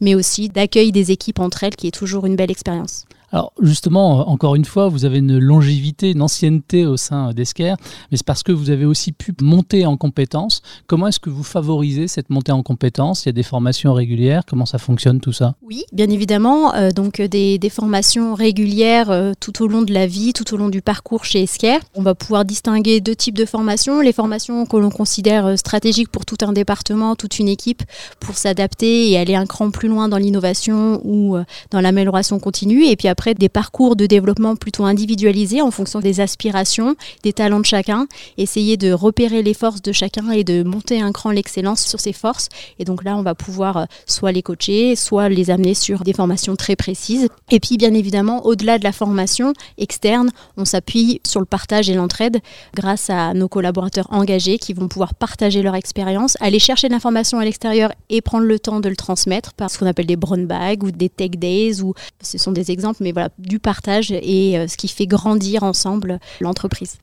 mais 0.00 0.14
aussi 0.14 0.48
d'accueil 0.48 0.92
des 0.92 1.10
équipes 1.10 1.40
entre 1.40 1.64
elles 1.64 1.76
qui 1.76 1.88
est 1.88 1.92
toujours 1.96 2.26
une 2.26 2.36
belle 2.36 2.50
expérience. 2.50 3.06
Alors 3.32 3.52
justement, 3.60 4.28
encore 4.28 4.56
une 4.56 4.64
fois, 4.64 4.88
vous 4.88 5.04
avez 5.04 5.18
une 5.18 5.38
longévité, 5.38 6.10
une 6.10 6.22
ancienneté 6.22 6.84
au 6.86 6.96
sein 6.96 7.32
d'Esker, 7.32 7.74
mais 8.10 8.16
c'est 8.16 8.26
parce 8.26 8.42
que 8.42 8.50
vous 8.50 8.70
avez 8.70 8.84
aussi 8.84 9.12
pu 9.12 9.32
monter 9.40 9.86
en 9.86 9.96
compétences. 9.96 10.62
Comment 10.88 11.06
est-ce 11.06 11.20
que 11.20 11.30
vous 11.30 11.44
favorisez 11.44 12.08
cette 12.08 12.30
montée 12.30 12.50
en 12.50 12.62
compétences? 12.62 13.24
Il 13.24 13.28
y 13.28 13.30
a 13.30 13.32
des 13.32 13.44
formations 13.44 13.92
régulières, 13.94 14.42
comment 14.46 14.66
ça 14.66 14.78
fonctionne 14.78 15.20
tout 15.20 15.32
ça? 15.32 15.54
Oui, 15.62 15.84
bien 15.92 16.10
évidemment, 16.10 16.74
euh, 16.74 16.90
donc 16.90 17.20
euh, 17.20 17.28
des, 17.28 17.58
formations 17.70 18.34
régulières 18.34 19.10
euh, 19.10 19.32
tout 19.38 19.62
au 19.62 19.68
long 19.68 19.82
de 19.82 19.92
la 19.92 20.08
vie, 20.08 20.32
tout 20.32 20.52
au 20.52 20.56
long 20.56 20.68
du 20.68 20.82
parcours 20.82 21.24
chez 21.24 21.42
Esker. 21.42 21.78
On 21.94 22.02
va 22.02 22.16
pouvoir 22.16 22.44
distinguer 22.44 23.00
deux 23.00 23.14
types 23.14 23.38
de 23.38 23.44
formations. 23.44 24.00
Les 24.00 24.12
formations 24.12 24.66
que 24.66 24.76
l'on 24.76 24.90
considère 24.90 25.56
stratégiques 25.56 26.10
pour 26.10 26.26
tout 26.26 26.38
un 26.42 26.52
département, 26.52 27.14
toute 27.14 27.38
une 27.38 27.48
équipe, 27.48 27.84
pour 28.18 28.36
s'adapter 28.36 29.10
et 29.10 29.18
aller 29.18 29.36
un 29.36 29.46
cran 29.46 29.70
plus 29.70 29.88
loin 29.88 30.08
dans 30.08 30.16
l'innovation 30.16 31.00
ou 31.04 31.36
dans 31.70 31.80
l'amélioration 31.80 32.40
continue. 32.40 32.86
Et 32.86 32.96
puis 32.96 33.06
des 33.28 33.48
parcours 33.48 33.96
de 33.96 34.06
développement 34.06 34.56
plutôt 34.56 34.84
individualisés 34.84 35.62
en 35.62 35.70
fonction 35.70 36.00
des 36.00 36.20
aspirations, 36.20 36.96
des 37.22 37.32
talents 37.32 37.60
de 37.60 37.66
chacun, 37.66 38.06
essayer 38.38 38.76
de 38.76 38.92
repérer 38.92 39.42
les 39.42 39.54
forces 39.54 39.82
de 39.82 39.92
chacun 39.92 40.30
et 40.30 40.44
de 40.44 40.62
monter 40.62 41.00
un 41.00 41.12
cran 41.12 41.30
l'excellence 41.30 41.82
sur 41.82 42.00
ses 42.00 42.12
forces. 42.12 42.48
Et 42.78 42.84
donc 42.84 43.04
là, 43.04 43.16
on 43.16 43.22
va 43.22 43.34
pouvoir 43.34 43.76
euh, 43.76 43.84
soit 44.06 44.32
les 44.32 44.42
coacher, 44.42 44.96
soit 44.96 45.28
les 45.28 45.50
amener 45.50 45.74
sur 45.74 46.00
des 46.00 46.12
formations 46.12 46.56
très 46.56 46.76
précises. 46.76 47.28
Et 47.50 47.60
puis, 47.60 47.76
bien 47.76 47.94
évidemment, 47.94 48.46
au-delà 48.46 48.78
de 48.78 48.84
la 48.84 48.92
formation 48.92 49.52
externe, 49.78 50.30
on 50.56 50.64
s'appuie 50.64 51.20
sur 51.26 51.40
le 51.40 51.46
partage 51.46 51.90
et 51.90 51.94
l'entraide 51.94 52.38
grâce 52.74 53.10
à 53.10 53.34
nos 53.34 53.48
collaborateurs 53.48 54.06
engagés 54.10 54.58
qui 54.58 54.72
vont 54.72 54.88
pouvoir 54.88 55.14
partager 55.14 55.62
leur 55.62 55.74
expérience, 55.74 56.36
aller 56.40 56.58
chercher 56.58 56.88
de 56.88 56.92
l'information 56.92 57.38
à 57.38 57.44
l'extérieur 57.44 57.92
et 58.08 58.20
prendre 58.20 58.46
le 58.46 58.58
temps 58.58 58.80
de 58.80 58.88
le 58.88 58.96
transmettre 58.96 59.52
par 59.52 59.70
ce 59.70 59.78
qu'on 59.78 59.86
appelle 59.86 60.06
des 60.06 60.16
brown 60.16 60.46
bags 60.46 60.82
ou 60.82 60.90
des 60.90 61.08
tech 61.08 61.32
days, 61.32 61.82
ou 61.82 61.94
ce 62.22 62.38
sont 62.38 62.52
des 62.52 62.70
exemples, 62.70 63.02
mais 63.02 63.09
voilà, 63.12 63.30
du 63.38 63.58
partage 63.58 64.10
et 64.12 64.58
euh, 64.58 64.68
ce 64.68 64.76
qui 64.76 64.88
fait 64.88 65.06
grandir 65.06 65.62
ensemble 65.62 66.20
l'entreprise. 66.40 66.98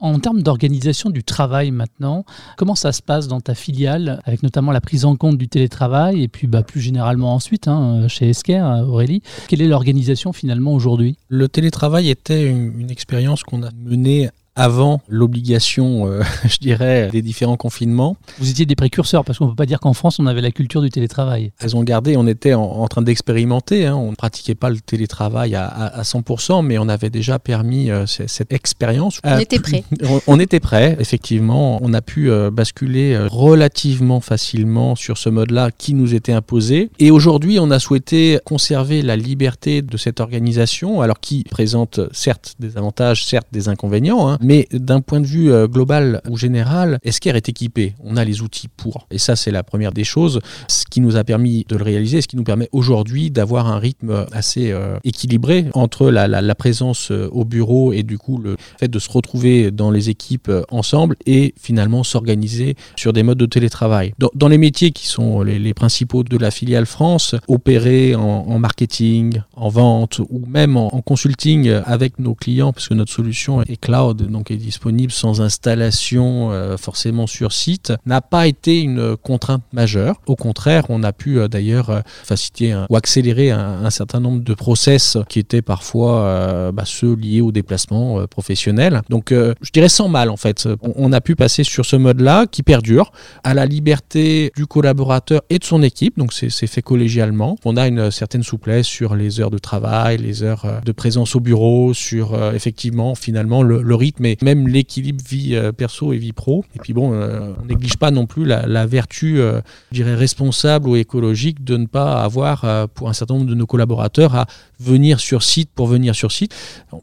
En 0.00 0.20
termes 0.20 0.42
d'organisation 0.42 1.10
du 1.10 1.24
travail 1.24 1.72
maintenant, 1.72 2.24
comment 2.56 2.76
ça 2.76 2.92
se 2.92 3.02
passe 3.02 3.26
dans 3.26 3.40
ta 3.40 3.56
filiale, 3.56 4.20
avec 4.24 4.44
notamment 4.44 4.70
la 4.70 4.80
prise 4.80 5.04
en 5.04 5.16
compte 5.16 5.38
du 5.38 5.48
télétravail 5.48 6.22
et 6.22 6.28
puis 6.28 6.46
bah, 6.46 6.62
plus 6.62 6.80
généralement 6.80 7.34
ensuite 7.34 7.66
hein, 7.66 8.06
chez 8.06 8.28
Esker, 8.28 8.62
Aurélie 8.86 9.22
Quelle 9.48 9.60
est 9.60 9.66
l'organisation 9.66 10.32
finalement 10.32 10.72
aujourd'hui? 10.72 11.16
Le 11.26 11.48
télétravail 11.48 12.10
était 12.10 12.48
une, 12.48 12.78
une 12.78 12.92
expérience 12.92 13.42
qu'on 13.42 13.64
a 13.64 13.70
menée 13.76 14.30
avant 14.58 15.00
l'obligation, 15.08 16.08
euh, 16.08 16.22
je 16.44 16.58
dirais, 16.58 17.08
des 17.12 17.22
différents 17.22 17.56
confinements. 17.56 18.16
Vous 18.38 18.50
étiez 18.50 18.66
des 18.66 18.74
précurseurs, 18.74 19.24
parce 19.24 19.38
qu'on 19.38 19.46
ne 19.46 19.50
peut 19.50 19.56
pas 19.56 19.66
dire 19.66 19.78
qu'en 19.78 19.92
France, 19.92 20.18
on 20.18 20.26
avait 20.26 20.40
la 20.40 20.50
culture 20.50 20.82
du 20.82 20.90
télétravail. 20.90 21.52
Elles 21.60 21.76
ont 21.76 21.84
gardé, 21.84 22.16
on 22.16 22.26
était 22.26 22.54
en, 22.54 22.62
en 22.62 22.88
train 22.88 23.02
d'expérimenter, 23.02 23.86
hein, 23.86 23.94
on 23.94 24.10
ne 24.10 24.16
pratiquait 24.16 24.56
pas 24.56 24.68
le 24.68 24.80
télétravail 24.80 25.54
à, 25.54 25.64
à, 25.64 26.00
à, 26.00 26.02
100%, 26.02 26.64
mais 26.64 26.76
on 26.76 26.88
avait 26.88 27.08
déjà 27.08 27.38
permis 27.38 27.90
euh, 27.90 28.04
cette 28.06 28.52
expérience. 28.52 29.20
On 29.22 29.30
euh, 29.30 29.38
était 29.38 29.60
prêts. 29.60 29.84
On, 30.02 30.20
on, 30.26 30.40
était 30.40 30.60
prêts, 30.60 30.96
effectivement. 30.98 31.78
On 31.82 31.92
a 31.94 32.00
pu 32.00 32.30
euh, 32.30 32.50
basculer 32.50 33.16
relativement 33.18 34.20
facilement 34.20 34.96
sur 34.96 35.18
ce 35.18 35.28
mode-là 35.28 35.70
qui 35.76 35.94
nous 35.94 36.14
était 36.14 36.32
imposé. 36.32 36.90
Et 36.98 37.10
aujourd'hui, 37.10 37.58
on 37.60 37.70
a 37.70 37.78
souhaité 37.78 38.38
conserver 38.44 39.02
la 39.02 39.16
liberté 39.16 39.82
de 39.82 39.96
cette 39.96 40.20
organisation, 40.20 41.00
alors 41.00 41.20
qui 41.20 41.44
présente 41.44 42.00
certes 42.12 42.54
des 42.58 42.76
avantages, 42.76 43.24
certes 43.24 43.48
des 43.52 43.68
inconvénients, 43.68 44.28
hein, 44.28 44.38
mais 44.48 44.66
d'un 44.72 45.02
point 45.02 45.20
de 45.20 45.26
vue 45.26 45.52
euh, 45.52 45.68
global 45.68 46.22
ou 46.26 46.38
général, 46.38 46.98
Esker 47.04 47.36
est 47.36 47.50
équipé. 47.50 47.92
On 48.02 48.16
a 48.16 48.24
les 48.24 48.40
outils 48.40 48.68
pour. 48.68 49.06
Et 49.10 49.18
ça, 49.18 49.36
c'est 49.36 49.50
la 49.50 49.62
première 49.62 49.92
des 49.92 50.04
choses. 50.04 50.40
Ce 50.68 50.86
qui 50.90 51.02
nous 51.02 51.16
a 51.16 51.24
permis 51.24 51.66
de 51.68 51.76
le 51.76 51.84
réaliser, 51.84 52.22
ce 52.22 52.28
qui 52.28 52.36
nous 52.36 52.44
permet 52.44 52.70
aujourd'hui 52.72 53.30
d'avoir 53.30 53.66
un 53.66 53.78
rythme 53.78 54.24
assez 54.32 54.72
euh, 54.72 54.98
équilibré 55.04 55.66
entre 55.74 56.10
la, 56.10 56.54
présence 56.54 57.10
euh, 57.10 57.28
au 57.30 57.44
bureau 57.44 57.92
et 57.92 58.02
du 58.02 58.16
coup 58.16 58.38
le 58.38 58.56
fait 58.80 58.88
de 58.88 58.98
se 58.98 59.10
retrouver 59.10 59.70
dans 59.70 59.90
les 59.90 60.08
équipes 60.08 60.50
ensemble 60.70 61.16
et 61.26 61.52
finalement 61.60 62.02
s'organiser 62.02 62.74
sur 62.96 63.12
des 63.12 63.22
modes 63.22 63.36
de 63.36 63.46
télétravail. 63.46 64.14
Dans, 64.18 64.48
les 64.48 64.56
métiers 64.56 64.92
qui 64.92 65.06
sont 65.06 65.42
les, 65.42 65.74
principaux 65.74 66.22
de 66.24 66.38
la 66.38 66.50
filiale 66.50 66.86
France, 66.86 67.34
opérer 67.48 68.14
en, 68.14 68.22
en 68.22 68.58
marketing, 68.58 69.42
en 69.54 69.68
vente 69.68 70.20
ou 70.30 70.42
même 70.48 70.78
en, 70.78 70.94
en, 70.94 71.02
consulting 71.02 71.68
avec 71.68 72.18
nos 72.18 72.34
clients, 72.34 72.72
parce 72.72 72.88
que 72.88 72.94
notre 72.94 73.12
solution 73.12 73.60
est 73.62 73.78
cloud, 73.78 74.26
donc 74.38 74.50
est 74.52 74.56
disponible 74.56 75.10
sans 75.10 75.40
installation 75.40 76.50
forcément 76.78 77.26
sur 77.26 77.52
site, 77.52 77.92
n'a 78.06 78.20
pas 78.20 78.46
été 78.46 78.80
une 78.80 79.16
contrainte 79.16 79.64
majeure. 79.72 80.20
Au 80.26 80.36
contraire, 80.36 80.84
on 80.90 81.02
a 81.02 81.12
pu 81.12 81.38
d'ailleurs 81.48 82.02
faciliter 82.22 82.80
ou 82.88 82.96
accélérer 82.96 83.50
un, 83.50 83.90
certain 83.90 84.20
nombre 84.20 84.44
de 84.44 84.54
process 84.54 85.16
qui 85.28 85.40
étaient 85.40 85.62
parfois 85.62 86.70
bah, 86.72 86.84
ceux 86.86 87.14
liés 87.14 87.40
au 87.40 87.50
déplacement 87.50 88.26
professionnel. 88.28 89.02
Donc 89.08 89.32
je 89.32 89.70
dirais 89.72 89.88
sans 89.88 90.08
mal 90.08 90.30
en 90.30 90.36
fait. 90.36 90.68
On, 90.82 91.12
a 91.12 91.20
pu 91.20 91.34
passer 91.34 91.64
sur 91.64 91.84
ce 91.84 91.96
mode-là 91.96 92.46
qui 92.46 92.62
perdure 92.62 93.10
à 93.42 93.54
la 93.54 93.66
liberté 93.66 94.52
du 94.56 94.66
collaborateur 94.66 95.42
et 95.50 95.58
de 95.58 95.64
son 95.64 95.82
équipe. 95.82 96.16
Donc 96.18 96.32
c'est 96.32 96.66
fait 96.66 96.82
collégialement. 96.82 97.56
On 97.64 97.76
a 97.76 97.88
une 97.88 98.10
certaine 98.10 98.42
souplesse 98.42 98.86
sur 98.86 99.14
les 99.14 99.40
heures 99.40 99.50
de 99.50 99.58
travail, 99.58 100.18
les 100.18 100.42
heures 100.42 100.64
euh, 100.64 100.80
de 100.80 100.92
présence 100.92 101.34
au 101.34 101.40
bureau, 101.40 101.94
sur 101.94 102.34
euh, 102.34 102.52
effectivement 102.52 103.14
finalement 103.14 103.62
le, 103.62 103.94
rythme 103.94 104.26
même 104.42 104.68
l'équilibre 104.68 105.22
vie 105.26 105.54
euh, 105.54 105.72
perso 105.72 106.12
et 106.12 106.18
vie 106.18 106.32
pro. 106.32 106.64
Et 106.74 106.78
puis 106.78 106.92
bon, 106.92 107.12
on 107.12 107.64
néglige 107.64 107.96
pas 107.96 108.10
non 108.10 108.26
plus 108.26 108.44
la, 108.44 108.86
vertu, 108.86 109.36
je 109.36 109.62
dirais, 109.92 110.14
responsable 110.14 110.88
ou 110.88 110.96
écologique 110.96 111.64
de 111.64 111.76
ne 111.76 111.86
pas 111.86 112.22
avoir 112.22 112.88
pour 112.90 113.08
un 113.08 113.12
certain 113.12 113.34
nombre 113.34 113.46
de 113.46 113.54
nos 113.54 113.66
collaborateurs 113.66 114.34
à 114.34 114.46
venir 114.80 115.20
sur 115.20 115.42
site 115.42 115.70
pour 115.74 115.86
venir 115.86 116.14
sur 116.14 116.32
site. 116.32 116.54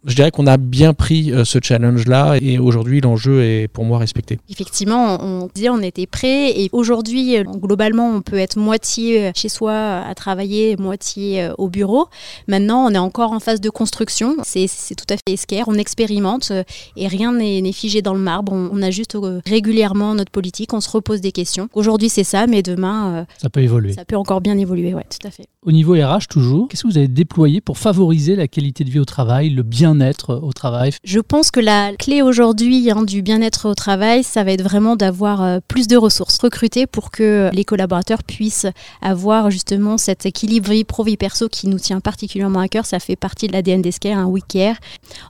Je 0.05 0.15
dirais 0.15 0.31
qu'on 0.31 0.47
a 0.47 0.57
bien 0.57 0.93
pris 0.93 1.31
ce 1.43 1.59
challenge-là 1.61 2.37
et 2.41 2.57
aujourd'hui 2.57 3.01
l'enjeu 3.01 3.43
est 3.43 3.67
pour 3.67 3.85
moi 3.85 3.99
respecté. 3.99 4.39
Effectivement, 4.49 5.23
on 5.23 5.49
disait 5.53 5.69
on 5.69 5.81
était 5.81 6.07
prêt 6.07 6.51
et 6.51 6.69
aujourd'hui 6.71 7.37
globalement 7.43 8.09
on 8.09 8.21
peut 8.21 8.39
être 8.39 8.57
moitié 8.57 9.31
chez 9.35 9.49
soi 9.49 9.73
à 9.99 10.13
travailler, 10.15 10.77
moitié 10.77 11.49
au 11.57 11.69
bureau. 11.69 12.07
Maintenant 12.47 12.85
on 12.85 12.93
est 12.93 12.97
encore 12.97 13.31
en 13.31 13.39
phase 13.39 13.61
de 13.61 13.69
construction, 13.69 14.37
c'est 14.43 14.67
tout 14.95 15.05
à 15.09 15.17
fait 15.17 15.33
esquerre, 15.33 15.65
on 15.67 15.75
expérimente 15.75 16.51
et 16.95 17.04
rien 17.07 17.33
n'est 17.33 17.71
figé 17.71 18.01
dans 18.01 18.13
le 18.13 18.19
marbre, 18.19 18.53
on, 18.53 18.69
on 18.71 18.81
ajuste 18.81 19.17
régulièrement 19.45 20.15
notre 20.15 20.31
politique, 20.31 20.73
on 20.73 20.81
se 20.81 20.89
repose 20.89 21.21
des 21.21 21.31
questions. 21.31 21.67
Aujourd'hui 21.73 22.09
c'est 22.09 22.23
ça, 22.23 22.47
mais 22.47 22.61
demain 22.61 23.25
ça 23.37 23.49
peut 23.49 23.61
évoluer. 23.61 23.93
Ça 23.93 24.05
peut 24.05 24.17
encore 24.17 24.41
bien 24.41 24.57
évoluer, 24.57 24.93
ouais, 24.93 25.05
tout 25.09 25.25
à 25.27 25.31
fait. 25.31 25.47
Au 25.63 25.71
niveau 25.71 25.93
RH 25.93 26.27
toujours, 26.29 26.67
qu'est-ce 26.67 26.83
que 26.83 26.87
vous 26.87 26.97
avez 26.97 27.07
déployé 27.07 27.61
pour 27.61 27.77
favoriser 27.77 28.35
la 28.35 28.47
qualité 28.47 28.83
de 28.83 28.89
vie 28.89 28.99
au 28.99 29.05
travail, 29.05 29.49
le 29.49 29.63
bien-être 29.63 30.35
au 30.35 30.53
travail? 30.53 30.91
Je 31.03 31.19
pense 31.19 31.51
que 31.51 31.59
la 31.59 31.93
clé 31.95 32.21
aujourd'hui 32.21 32.89
hein, 32.91 33.03
du 33.03 33.21
bien-être 33.21 33.69
au 33.69 33.73
travail, 33.73 34.23
ça 34.23 34.43
va 34.43 34.51
être 34.51 34.63
vraiment 34.63 34.95
d'avoir 34.95 35.43
euh, 35.43 35.59
plus 35.67 35.87
de 35.87 35.97
ressources 35.97 36.37
recrutées 36.39 36.87
pour 36.87 37.11
que 37.11 37.49
les 37.53 37.65
collaborateurs 37.65 38.23
puissent 38.23 38.67
avoir 39.01 39.49
justement 39.49 39.97
cet 39.97 40.25
équilibre 40.25 40.69
vie 40.69 40.83
pro-vie 40.83 41.17
perso 41.17 41.49
qui 41.49 41.67
nous 41.67 41.79
tient 41.79 41.99
particulièrement 41.99 42.59
à 42.59 42.67
cœur. 42.67 42.85
Ça 42.85 42.99
fait 42.99 43.15
partie 43.15 43.47
de 43.47 43.53
l'ADN 43.53 43.81
d'Esquire, 43.81 44.17
un 44.17 44.29
WeCare. 44.29 44.75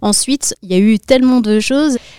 Ensuite, 0.01 0.55
il 0.61 0.71
y 0.71 0.73
a 0.73 0.79
eu 0.79 0.99
tellement 0.99 1.41
de 1.41 1.59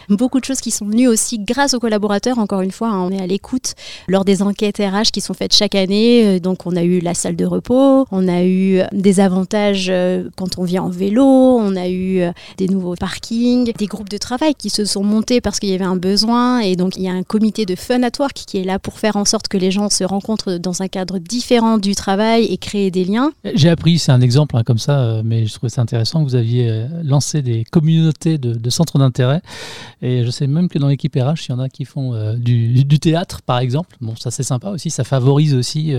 beaucoup 0.09 0.41
de 0.41 0.45
choses 0.45 0.61
qui 0.61 0.71
sont 0.71 0.87
venues 0.87 1.09
aussi 1.09 1.39
grâce 1.39 1.75
aux 1.75 1.81
collaborateurs. 1.81 2.39
Encore 2.39 2.61
une 2.61 2.71
fois, 2.71 2.89
hein, 2.89 3.03
on 3.03 3.11
est 3.11 3.21
à 3.21 3.27
l'écoute 3.27 3.75
lors 4.09 4.25
des 4.25 4.43
enquêtes 4.43 4.79
RH 4.79 5.11
qui 5.13 5.21
sont 5.21 5.35
faites 5.35 5.55
chaque 5.55 5.75
année. 5.75 6.27
Euh, 6.27 6.41
donc, 6.41 6.67
on 6.67 6.77
a 6.77 6.83
eu 6.83 7.01
la 7.01 7.15
salle 7.15 7.37
de 7.37 7.45
repos, 7.45 8.07
on 8.11 8.29
a 8.29 8.45
eu 8.45 8.81
des 8.93 9.21
avantages 9.21 9.89
euh, 9.91 10.29
quand 10.37 10.59
on 10.59 10.65
vient 10.65 10.85
en 10.85 10.91
vélo, 10.91 11.25
on 11.25 11.77
a 11.77 11.89
eu 11.89 12.23
des 12.57 12.69
nouveaux 12.69 12.95
parkings, 12.95 13.73
des 13.73 13.87
groupes 13.87 14.09
de 14.09 14.19
travail 14.19 14.55
qui 14.55 14.71
se 14.71 14.85
sont 14.85 15.03
montés 15.03 15.41
parce 15.41 15.59
qu'il 15.59 15.71
y 15.71 15.75
avait 15.75 15.85
un 15.85 15.97
besoin. 15.97 16.61
Et 16.61 16.77
donc, 16.77 16.97
il 16.97 17.03
y 17.03 17.09
a 17.09 17.13
un 17.13 17.23
comité 17.23 17.67
de 17.67 17.75
fun 17.75 18.03
at 18.03 18.13
work 18.19 18.35
qui 18.47 18.59
est 18.59 18.65
là 18.65 18.79
pour 18.79 18.99
faire 18.99 19.17
en 19.17 19.25
sorte 19.25 19.49
que 19.49 19.59
les 19.59 19.71
gens 19.71 19.91
se 19.91 20.05
rencontrent 20.05 20.59
dans 20.59 20.83
un 20.83 20.89
cadre 20.89 21.19
différent 21.19 21.79
du 21.79 21.95
travail 21.95 22.45
et 22.45 22.57
créer 22.57 22.91
des 22.91 23.05
liens. 23.05 23.33
J'ai 23.55 23.69
appris, 23.69 23.99
c'est 23.99 24.13
un 24.13 24.21
exemple 24.21 24.57
hein, 24.57 24.63
comme 24.65 24.79
ça, 24.79 25.01
euh, 25.01 25.23
mais 25.25 25.47
je 25.47 25.55
trouvais 25.55 25.71
ça 25.71 25.83
intéressant 25.83 26.25
que 26.25 26.29
vous 26.29 26.35
aviez 26.35 26.69
euh, 26.69 26.87
lancé 27.03 27.43
des 27.43 27.65
communautés 27.65 28.39
de, 28.39 28.71
centres 28.71 28.99
d'intérêt. 28.99 29.36
Et 30.03 30.25
je 30.25 30.31
sais 30.31 30.47
même 30.47 30.69
que 30.69 30.79
dans 30.79 30.89
l'équipe 30.89 31.15
RH, 31.15 31.49
il 31.49 31.51
y 31.51 31.53
en 31.53 31.59
a 31.59 31.69
qui 31.69 31.85
font 31.85 32.15
euh, 32.15 32.35
du, 32.35 32.99
théâtre, 32.99 33.43
par 33.43 33.59
exemple. 33.59 33.97
Bon, 34.01 34.15
ça 34.17 34.31
c'est 34.31 34.43
sympa 34.43 34.71
aussi, 34.71 34.91
ça 34.91 35.05
favorise 35.05 35.55
aussi 35.55 35.95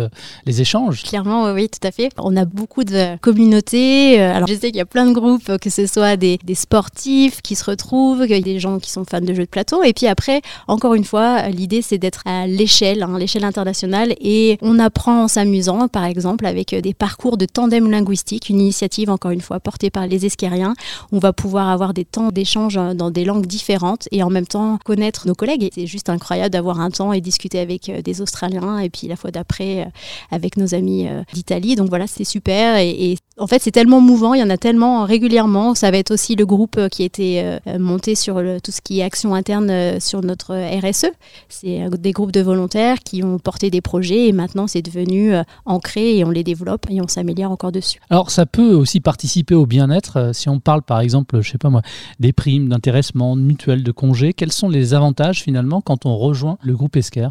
les 0.45 0.61
échanges. 0.61 1.03
Clairement, 1.03 1.51
oui, 1.51 1.69
tout 1.69 1.85
à 1.85 1.91
fait. 1.91 2.09
On 2.17 2.35
a 2.35 2.45
beaucoup 2.45 2.83
de 2.83 3.17
communautés. 3.17 4.19
Alors, 4.19 4.47
je 4.47 4.53
sais 4.53 4.67
qu'il 4.67 4.77
y 4.77 4.81
a 4.81 4.85
plein 4.85 5.05
de 5.05 5.13
groupes, 5.13 5.57
que 5.57 5.69
ce 5.69 5.85
soit 5.85 6.17
des, 6.17 6.39
sportifs 6.53 7.41
qui 7.41 7.55
se 7.55 7.63
retrouvent, 7.63 8.25
des 8.25 8.59
gens 8.59 8.79
qui 8.79 8.89
sont 8.91 9.05
fans 9.05 9.21
de 9.21 9.33
jeux 9.33 9.45
de 9.45 9.49
plateau. 9.49 9.83
Et 9.83 9.93
puis 9.93 10.07
après, 10.07 10.41
encore 10.67 10.93
une 10.95 11.03
fois, 11.03 11.49
l'idée 11.49 11.81
c'est 11.81 11.97
d'être 11.97 12.23
à 12.25 12.47
l'échelle, 12.47 13.03
hein, 13.03 13.17
l'échelle 13.17 13.43
internationale. 13.43 14.13
Et 14.19 14.57
on 14.61 14.79
apprend 14.79 15.23
en 15.23 15.27
s'amusant, 15.27 15.87
par 15.87 16.05
exemple, 16.05 16.45
avec 16.45 16.73
des 16.75 16.93
parcours 16.93 17.37
de 17.37 17.45
tandem 17.45 17.89
linguistique, 17.89 18.49
une 18.49 18.59
initiative, 18.59 19.09
encore 19.09 19.31
une 19.31 19.41
fois, 19.41 19.59
portée 19.59 19.89
par 19.89 20.07
les 20.07 20.25
Esquériens. 20.25 20.73
On 21.11 21.19
va 21.19 21.33
pouvoir 21.33 21.69
avoir 21.69 21.93
des 21.93 22.05
temps 22.05 22.29
d'échange 22.29 22.79
dans 22.95 23.11
des 23.11 23.25
langues 23.27 23.45
différentes 23.45 24.07
et 24.11 24.23
en 24.23 24.29
même 24.29 24.47
temps 24.47 24.79
connaître 24.83 25.27
nos 25.27 25.35
collègues. 25.35 25.69
C'est 25.73 25.85
juste 25.85 26.09
incroyable 26.09 26.49
d'avoir 26.49 26.79
un 26.79 26.89
temps 26.89 27.13
et 27.13 27.21
discuter 27.21 27.59
avec 27.59 27.89
euh, 27.89 28.01
des 28.01 28.21
Australiens 28.21 28.79
et 28.79 28.89
puis 28.89 29.07
la 29.07 29.15
fois 29.15 29.29
d'après 29.31 29.81
euh, 29.81 29.85
avec 30.31 30.57
nos 30.57 30.73
amis 30.73 31.07
euh, 31.07 31.21
d'Italie. 31.33 31.75
Donc 31.75 31.89
voilà, 31.89 32.07
c'est 32.07 32.23
super. 32.23 32.77
Et, 32.77 33.17
en 33.37 33.47
fait, 33.47 33.61
c'est 33.61 33.71
tellement 33.71 34.01
mouvant, 34.01 34.33
il 34.33 34.39
y 34.39 34.43
en 34.43 34.49
a 34.49 34.57
tellement 34.57 35.03
régulièrement. 35.03 35.75
Ça 35.75 35.91
va 35.91 35.97
être 35.97 36.11
aussi 36.11 36.35
le 36.35 36.45
groupe 36.45 36.87
qui 36.89 37.03
a 37.03 37.05
été 37.05 37.57
monté 37.79 38.15
sur 38.15 38.41
tout 38.63 38.71
ce 38.71 38.81
qui 38.81 38.99
est 38.99 39.03
action 39.03 39.35
interne 39.35 39.99
sur 39.99 40.21
notre 40.21 40.55
RSE. 40.55 41.11
C'est 41.49 41.89
des 41.99 42.11
groupes 42.11 42.31
de 42.31 42.41
volontaires 42.41 42.99
qui 42.99 43.23
ont 43.23 43.37
porté 43.37 43.69
des 43.69 43.81
projets 43.81 44.27
et 44.27 44.31
maintenant 44.31 44.67
c'est 44.67 44.81
devenu 44.81 45.33
ancré 45.65 46.17
et 46.17 46.25
on 46.25 46.31
les 46.31 46.43
développe 46.43 46.87
et 46.89 47.01
on 47.01 47.07
s'améliore 47.07 47.51
encore 47.51 47.71
dessus. 47.71 47.99
Alors 48.09 48.31
ça 48.31 48.45
peut 48.45 48.73
aussi 48.73 48.99
participer 48.99 49.55
au 49.55 49.65
bien-être 49.65 50.31
si 50.33 50.49
on 50.49 50.59
parle 50.59 50.81
par 50.81 50.99
exemple, 50.99 51.41
je 51.41 51.51
sais 51.51 51.57
pas 51.57 51.69
moi, 51.69 51.81
des 52.19 52.33
primes 52.33 52.69
d'intéressement, 52.69 53.35
de 53.35 53.41
mutuelles, 53.41 53.83
de 53.83 53.91
congés. 53.91 54.33
Quels 54.33 54.51
sont 54.51 54.69
les 54.69 54.93
avantages 54.93 55.43
finalement 55.43 55.81
quand 55.81 56.05
on 56.05 56.17
rejoint 56.17 56.57
le 56.61 56.75
groupe 56.75 56.95
Esquer 56.95 57.29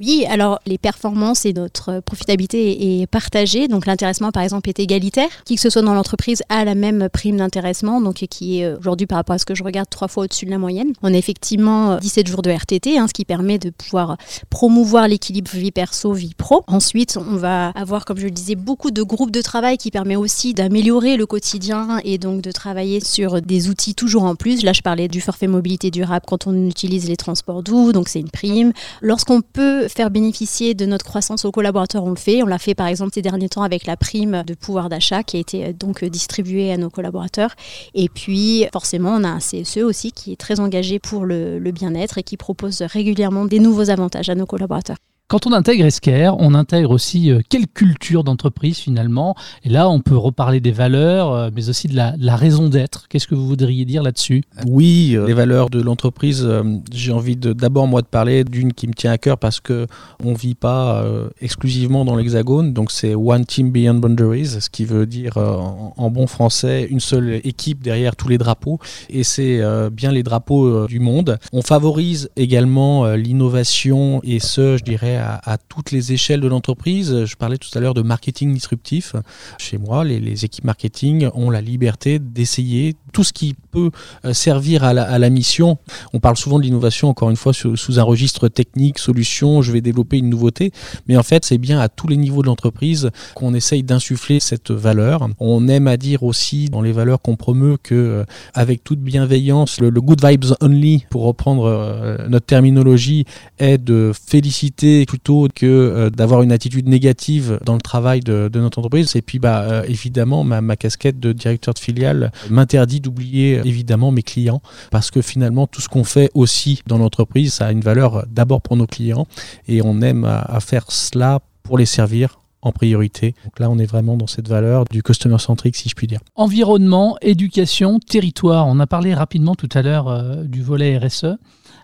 oui, 0.00 0.24
alors 0.28 0.60
les 0.66 0.78
performances 0.78 1.44
et 1.44 1.52
notre 1.52 2.00
profitabilité 2.00 3.00
est 3.00 3.06
partagée. 3.06 3.68
Donc 3.68 3.86
l'intéressement, 3.86 4.30
par 4.30 4.42
exemple, 4.42 4.68
est 4.68 4.78
égalitaire. 4.78 5.28
Qui 5.44 5.56
que 5.56 5.60
ce 5.60 5.70
soit 5.70 5.82
dans 5.82 5.94
l'entreprise 5.94 6.42
a 6.48 6.64
la 6.64 6.74
même 6.74 7.08
prime 7.12 7.38
d'intéressement, 7.38 8.00
donc 8.00 8.16
qui 8.30 8.60
est 8.60 8.64
euh, 8.64 8.76
aujourd'hui, 8.78 9.06
par 9.06 9.16
rapport 9.16 9.34
à 9.34 9.38
ce 9.38 9.44
que 9.44 9.54
je 9.54 9.64
regarde, 9.64 9.88
trois 9.90 10.08
fois 10.08 10.24
au-dessus 10.24 10.46
de 10.46 10.50
la 10.50 10.58
moyenne. 10.58 10.92
On 11.02 11.12
a 11.12 11.16
effectivement 11.16 11.96
17 11.98 12.26
euh, 12.26 12.30
jours 12.30 12.42
de 12.42 12.50
RTT, 12.50 12.98
hein, 12.98 13.08
ce 13.08 13.12
qui 13.12 13.24
permet 13.24 13.58
de 13.58 13.70
pouvoir 13.70 14.16
promouvoir 14.50 15.08
l'équilibre 15.08 15.50
vie 15.50 15.72
perso, 15.72 16.12
vie 16.12 16.34
pro. 16.34 16.62
Ensuite, 16.66 17.16
on 17.16 17.36
va 17.36 17.70
avoir, 17.70 18.04
comme 18.04 18.18
je 18.18 18.24
le 18.24 18.30
disais, 18.30 18.54
beaucoup 18.54 18.90
de 18.90 19.02
groupes 19.02 19.32
de 19.32 19.42
travail 19.42 19.78
qui 19.78 19.90
permet 19.90 20.16
aussi 20.16 20.54
d'améliorer 20.54 21.16
le 21.16 21.26
quotidien 21.26 22.00
et 22.04 22.18
donc 22.18 22.40
de 22.40 22.52
travailler 22.52 23.00
sur 23.00 23.42
des 23.42 23.68
outils 23.68 23.94
toujours 23.94 24.24
en 24.24 24.36
plus. 24.36 24.62
Là, 24.62 24.72
je 24.72 24.82
parlais 24.82 25.08
du 25.08 25.20
forfait 25.20 25.48
mobilité 25.48 25.90
durable 25.90 26.24
quand 26.28 26.46
on 26.46 26.68
utilise 26.68 27.08
les 27.08 27.16
transports 27.16 27.62
doux, 27.62 27.92
donc 27.92 28.08
c'est 28.08 28.20
une 28.20 28.30
prime. 28.30 28.72
Lorsqu'on 29.00 29.40
peut 29.40 29.87
faire 29.88 30.10
bénéficier 30.10 30.74
de 30.74 30.86
notre 30.86 31.04
croissance 31.04 31.44
aux 31.44 31.52
collaborateurs, 31.52 32.04
on 32.04 32.10
le 32.10 32.16
fait. 32.16 32.42
On 32.42 32.46
l'a 32.46 32.58
fait 32.58 32.74
par 32.74 32.86
exemple 32.86 33.12
ces 33.14 33.22
derniers 33.22 33.48
temps 33.48 33.62
avec 33.62 33.86
la 33.86 33.96
prime 33.96 34.42
de 34.46 34.54
pouvoir 34.54 34.88
d'achat 34.88 35.22
qui 35.22 35.36
a 35.36 35.40
été 35.40 35.66
euh, 35.66 35.72
donc 35.72 36.02
euh, 36.02 36.08
distribuée 36.08 36.72
à 36.72 36.76
nos 36.76 36.90
collaborateurs. 36.90 37.54
Et 37.94 38.08
puis 38.08 38.66
forcément, 38.72 39.10
on 39.10 39.24
a 39.24 39.28
un 39.28 39.38
CSE 39.38 39.78
aussi 39.78 40.12
qui 40.12 40.32
est 40.32 40.36
très 40.36 40.60
engagé 40.60 40.98
pour 40.98 41.24
le, 41.24 41.58
le 41.58 41.72
bien-être 41.72 42.18
et 42.18 42.22
qui 42.22 42.36
propose 42.36 42.82
régulièrement 42.82 43.44
des 43.44 43.58
nouveaux 43.58 43.90
avantages 43.90 44.28
à 44.28 44.34
nos 44.34 44.46
collaborateurs. 44.46 44.96
Quand 45.30 45.46
on 45.46 45.52
intègre 45.52 45.84
Esquire, 45.84 46.36
on 46.38 46.54
intègre 46.54 46.90
aussi 46.90 47.30
euh, 47.30 47.42
quelle 47.50 47.66
culture 47.66 48.24
d'entreprise 48.24 48.78
finalement. 48.78 49.34
Et 49.62 49.68
là, 49.68 49.90
on 49.90 50.00
peut 50.00 50.16
reparler 50.16 50.60
des 50.60 50.70
valeurs, 50.72 51.32
euh, 51.34 51.50
mais 51.54 51.68
aussi 51.68 51.86
de 51.86 51.94
la, 51.94 52.36
raison 52.36 52.70
d'être. 52.70 53.08
Qu'est-ce 53.08 53.26
que 53.26 53.34
vous 53.34 53.46
voudriez 53.46 53.84
dire 53.84 54.02
là-dessus? 54.02 54.42
Oui, 54.66 55.12
euh, 55.12 55.26
les 55.26 55.34
valeurs 55.34 55.68
de 55.68 55.82
l'entreprise, 55.82 56.48
j'ai 56.90 57.12
envie 57.12 57.36
d'abord 57.36 57.86
moi 57.86 58.00
de 58.00 58.06
parler 58.06 58.42
d'une 58.42 58.72
qui 58.72 58.88
me 58.88 58.94
tient 58.94 59.12
à 59.12 59.18
cœur 59.18 59.36
parce 59.36 59.60
que 59.60 59.86
on 60.24 60.32
vit 60.32 60.54
pas 60.54 61.04
exclusivement 61.42 62.06
dans 62.06 62.16
l'Hexagone. 62.16 62.72
Donc 62.72 62.90
c'est 62.90 63.14
One 63.14 63.44
Team 63.44 63.70
Beyond 63.70 63.96
Boundaries, 63.96 64.46
ce 64.60 64.70
qui 64.70 64.86
veut 64.86 65.04
dire 65.04 65.36
en, 65.36 66.10
bon 66.10 66.26
français 66.26 66.86
une 66.88 67.00
seule 67.00 67.40
équipe 67.44 67.82
derrière 67.82 68.16
tous 68.16 68.28
les 68.28 68.38
drapeaux. 68.38 68.78
Et 69.10 69.24
c'est 69.24 69.60
bien 69.90 70.12
les 70.12 70.22
drapeaux 70.22 70.86
du 70.86 71.00
monde. 71.00 71.38
On 71.52 71.62
favorise 71.62 72.30
également 72.36 73.12
l'innovation 73.12 74.20
et 74.22 74.38
ce, 74.38 74.76
je 74.76 74.84
dirais, 74.84 75.17
à, 75.18 75.58
toutes 75.68 75.90
les 75.90 76.12
échelles 76.12 76.40
de 76.40 76.48
l'entreprise. 76.48 77.24
Je 77.24 77.36
parlais 77.36 77.58
tout 77.58 77.70
à 77.74 77.80
l'heure 77.80 77.94
de 77.94 78.02
marketing 78.02 78.52
disruptif. 78.54 79.14
Chez 79.58 79.78
moi, 79.78 80.04
les, 80.04 80.44
équipes 80.44 80.64
marketing 80.64 81.28
ont 81.34 81.50
la 81.50 81.60
liberté 81.60 82.18
d'essayer 82.18 82.94
tout 83.12 83.24
ce 83.24 83.32
qui 83.32 83.54
peut 83.70 83.90
euh, 84.24 84.32
servir 84.32 84.84
à 84.84 84.92
la, 84.92 85.30
mission. 85.30 85.78
On 86.12 86.20
parle 86.20 86.36
souvent 86.36 86.58
de 86.58 86.64
l'innovation, 86.64 87.08
encore 87.08 87.30
une 87.30 87.36
fois, 87.36 87.52
sous, 87.52 87.98
un 87.98 88.02
registre 88.02 88.48
technique, 88.48 88.98
solution, 88.98 89.62
je 89.62 89.72
vais 89.72 89.80
développer 89.80 90.18
une 90.18 90.28
nouveauté. 90.28 90.72
Mais 91.06 91.16
en 91.16 91.22
fait, 91.22 91.44
c'est 91.44 91.58
bien 91.58 91.80
à 91.80 91.88
tous 91.88 92.06
les 92.06 92.16
niveaux 92.16 92.42
de 92.42 92.46
l'entreprise 92.46 93.10
qu'on 93.34 93.54
essaye 93.54 93.82
d'insuffler 93.82 94.40
cette 94.40 94.70
valeur. 94.70 95.28
On 95.38 95.68
aime 95.68 95.86
à 95.86 95.96
dire 95.96 96.22
aussi 96.22 96.66
dans 96.66 96.80
les 96.80 96.92
valeurs 96.92 97.20
qu'on 97.20 97.36
promeut 97.36 97.76
que, 97.82 97.94
euh, 97.94 98.24
avec 98.54 98.84
toute 98.84 99.00
bienveillance, 99.00 99.80
le, 99.80 99.90
good 99.90 100.24
vibes 100.24 100.44
only, 100.60 101.04
pour 101.10 101.24
reprendre 101.24 101.64
euh, 101.64 102.28
notre 102.28 102.46
terminologie, 102.46 103.24
est 103.58 103.78
de 103.78 104.12
féliciter 104.12 105.04
plutôt 105.08 105.48
que 105.52 105.66
euh, 105.66 106.10
d'avoir 106.10 106.42
une 106.42 106.52
attitude 106.52 106.86
négative 106.86 107.58
dans 107.64 107.74
le 107.74 107.80
travail 107.80 108.20
de, 108.20 108.50
notre 108.54 108.78
entreprise. 108.78 109.16
Et 109.16 109.22
puis, 109.22 109.38
bah, 109.38 109.62
euh, 109.62 109.82
évidemment, 109.88 110.44
ma, 110.44 110.76
casquette 110.76 111.18
de 111.18 111.32
directeur 111.32 111.74
de 111.74 111.78
filiale 111.78 112.30
m'interdit 112.50 113.00
d'oublier 113.00 113.60
évidemment 113.64 114.12
mes 114.12 114.22
clients 114.22 114.60
parce 114.90 115.10
que 115.10 115.22
finalement, 115.22 115.66
tout 115.66 115.80
ce 115.80 115.88
qu'on 115.88 116.04
fait 116.04 116.30
aussi 116.34 116.82
dans 116.86 116.98
l'entreprise, 116.98 117.54
ça 117.54 117.66
a 117.66 117.72
une 117.72 117.80
valeur 117.80 118.26
d'abord 118.30 118.60
pour 118.60 118.76
nos 118.76 118.86
clients 118.86 119.26
et 119.66 119.80
on 119.82 120.02
aime 120.02 120.24
à, 120.24 120.40
à 120.40 120.60
faire 120.60 120.84
cela 120.92 121.40
pour 121.62 121.78
les 121.78 121.86
servir 121.86 122.38
en 122.60 122.72
priorité. 122.72 123.34
Donc 123.44 123.60
là, 123.60 123.70
on 123.70 123.78
est 123.78 123.86
vraiment 123.86 124.16
dans 124.16 124.26
cette 124.26 124.48
valeur 124.48 124.84
du 124.84 125.02
customer 125.02 125.38
centric, 125.38 125.74
si 125.74 125.88
je 125.88 125.94
puis 125.94 126.06
dire. 126.06 126.20
Environnement, 126.34 127.16
éducation, 127.22 127.98
territoire. 127.98 128.66
On 128.66 128.78
a 128.78 128.86
parlé 128.86 129.14
rapidement 129.14 129.54
tout 129.54 129.68
à 129.72 129.82
l'heure 129.82 130.08
euh, 130.08 130.44
du 130.44 130.62
volet 130.62 130.98
RSE 130.98 131.38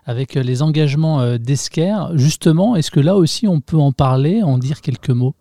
avec 0.06 0.34
les 0.34 0.62
engagements 0.62 1.20
euh, 1.20 1.38
d'Esquerre. 1.38 2.10
Justement, 2.14 2.76
est-ce 2.76 2.90
que 2.90 3.00
là 3.00 3.16
aussi 3.16 3.48
on 3.48 3.60
peut 3.60 3.78
en 3.78 3.92
parler, 3.92 4.42
en 4.42 4.58
dire 4.58 4.80
quelques 4.80 5.10
mots? 5.10 5.34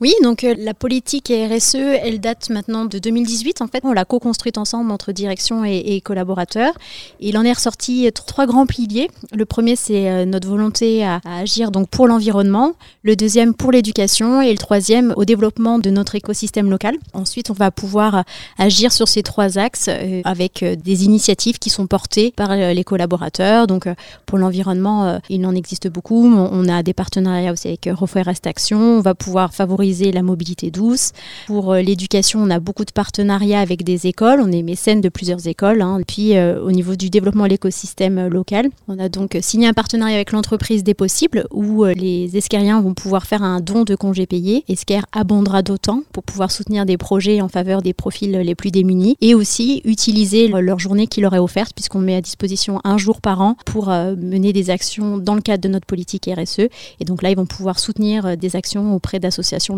Oui, 0.00 0.14
donc 0.22 0.44
euh, 0.44 0.54
la 0.58 0.74
politique 0.74 1.32
RSE, 1.32 1.74
elle 1.74 2.20
date 2.20 2.50
maintenant 2.50 2.84
de 2.84 2.98
2018. 2.98 3.62
En 3.62 3.66
fait, 3.66 3.80
on 3.84 3.92
l'a 3.92 4.04
co-construite 4.04 4.58
ensemble 4.58 4.92
entre 4.92 5.12
direction 5.12 5.64
et, 5.64 6.00
collaborateurs. 6.00 6.72
Il 7.20 7.36
en 7.36 7.44
est 7.44 7.52
ressorti 7.52 8.08
trois 8.12 8.46
grands 8.46 8.66
piliers. 8.66 9.08
Le 9.32 9.44
premier, 9.44 9.74
c'est 9.76 10.08
euh, 10.08 10.24
notre 10.24 10.48
volonté 10.48 11.04
à, 11.04 11.20
agir 11.24 11.70
donc 11.70 11.88
pour 11.88 12.06
l'environnement. 12.06 12.74
Le 13.02 13.16
deuxième, 13.16 13.54
pour 13.54 13.72
l'éducation. 13.72 14.40
Et 14.42 14.52
le 14.52 14.58
troisième, 14.58 15.12
au 15.16 15.24
développement 15.24 15.78
de 15.78 15.90
notre 15.90 16.14
écosystème 16.14 16.70
local. 16.70 16.96
Ensuite, 17.12 17.50
on 17.50 17.54
va 17.54 17.70
pouvoir 17.70 18.24
agir 18.58 18.92
sur 18.92 19.08
ces 19.08 19.22
trois 19.22 19.58
axes 19.58 19.88
euh, 19.88 20.20
avec 20.24 20.62
euh, 20.62 20.76
des 20.76 21.04
initiatives 21.04 21.58
qui 21.58 21.70
sont 21.70 21.86
portées 21.86 22.32
par 22.36 22.50
euh, 22.52 22.72
les 22.72 22.84
collaborateurs. 22.84 23.66
Donc, 23.66 23.86
euh, 23.86 23.94
pour 24.26 24.38
l'environnement, 24.38 25.20
il 25.28 25.44
en 25.46 25.54
existe 25.54 25.88
beaucoup. 25.88 26.26
On, 26.26 26.50
on, 26.52 26.68
a 26.68 26.82
des 26.82 26.92
partenariats 26.92 27.52
aussi 27.52 27.68
avec 27.68 27.88
Reforest 27.90 28.46
Action. 28.46 28.78
On 28.78 29.00
va 29.00 29.14
pouvoir 29.14 29.54
favoriser 29.54 29.87
la 29.88 30.22
mobilité 30.22 30.70
douce. 30.70 31.12
Pour 31.46 31.72
euh, 31.72 31.80
l'éducation, 31.80 32.40
on 32.40 32.50
a 32.50 32.60
beaucoup 32.60 32.84
de 32.84 32.92
partenariats 32.92 33.60
avec 33.60 33.84
des 33.84 34.06
écoles. 34.06 34.40
On 34.40 34.52
est 34.52 34.62
mécène 34.62 35.00
de 35.00 35.08
plusieurs 35.08 35.46
écoles. 35.46 35.82
Hein. 35.82 36.00
Puis 36.06 36.36
euh, 36.36 36.62
au 36.62 36.72
niveau 36.72 36.94
du 36.94 37.10
développement 37.10 37.44
de 37.44 37.50
l'écosystème 37.50 38.18
euh, 38.18 38.28
local, 38.28 38.68
on 38.86 38.98
a 38.98 39.08
donc 39.08 39.36
signé 39.40 39.66
un 39.66 39.72
partenariat 39.72 40.16
avec 40.16 40.32
l'entreprise 40.32 40.84
des 40.84 40.94
possibles 40.94 41.46
où 41.50 41.84
les 41.84 42.36
esqueriens 42.36 42.80
vont 42.80 42.94
pouvoir 42.94 43.26
faire 43.26 43.42
un 43.42 43.60
don 43.60 43.84
de 43.84 43.94
congés 43.94 44.26
payés. 44.26 44.64
Esquer 44.68 45.00
abondera 45.12 45.62
d'autant 45.62 46.02
pour 46.12 46.22
pouvoir 46.22 46.50
soutenir 46.50 46.86
des 46.86 46.96
projets 46.96 47.40
en 47.40 47.48
faveur 47.48 47.82
des 47.82 47.92
profils 47.92 48.30
les 48.30 48.54
plus 48.54 48.70
démunis 48.70 49.16
et 49.20 49.34
aussi 49.34 49.80
utiliser 49.84 50.48
leur 50.48 50.78
journée 50.78 51.06
qui 51.06 51.20
leur 51.20 51.34
est 51.34 51.38
offerte 51.38 51.72
puisqu'on 51.74 52.00
met 52.00 52.14
à 52.14 52.20
disposition 52.20 52.80
un 52.84 52.98
jour 52.98 53.20
par 53.20 53.40
an 53.40 53.56
pour 53.64 53.88
mener 53.88 54.52
des 54.52 54.70
actions 54.70 55.18
dans 55.18 55.34
le 55.34 55.40
cadre 55.40 55.62
de 55.62 55.68
notre 55.68 55.86
politique 55.86 56.28
RSE. 56.32 56.68
Et 57.00 57.04
donc 57.04 57.22
là, 57.22 57.30
ils 57.30 57.36
vont 57.36 57.46
pouvoir 57.46 57.78
soutenir 57.78 58.36
des 58.36 58.56
actions 58.56 58.94
auprès 58.94 59.18
d'associations 59.18 59.76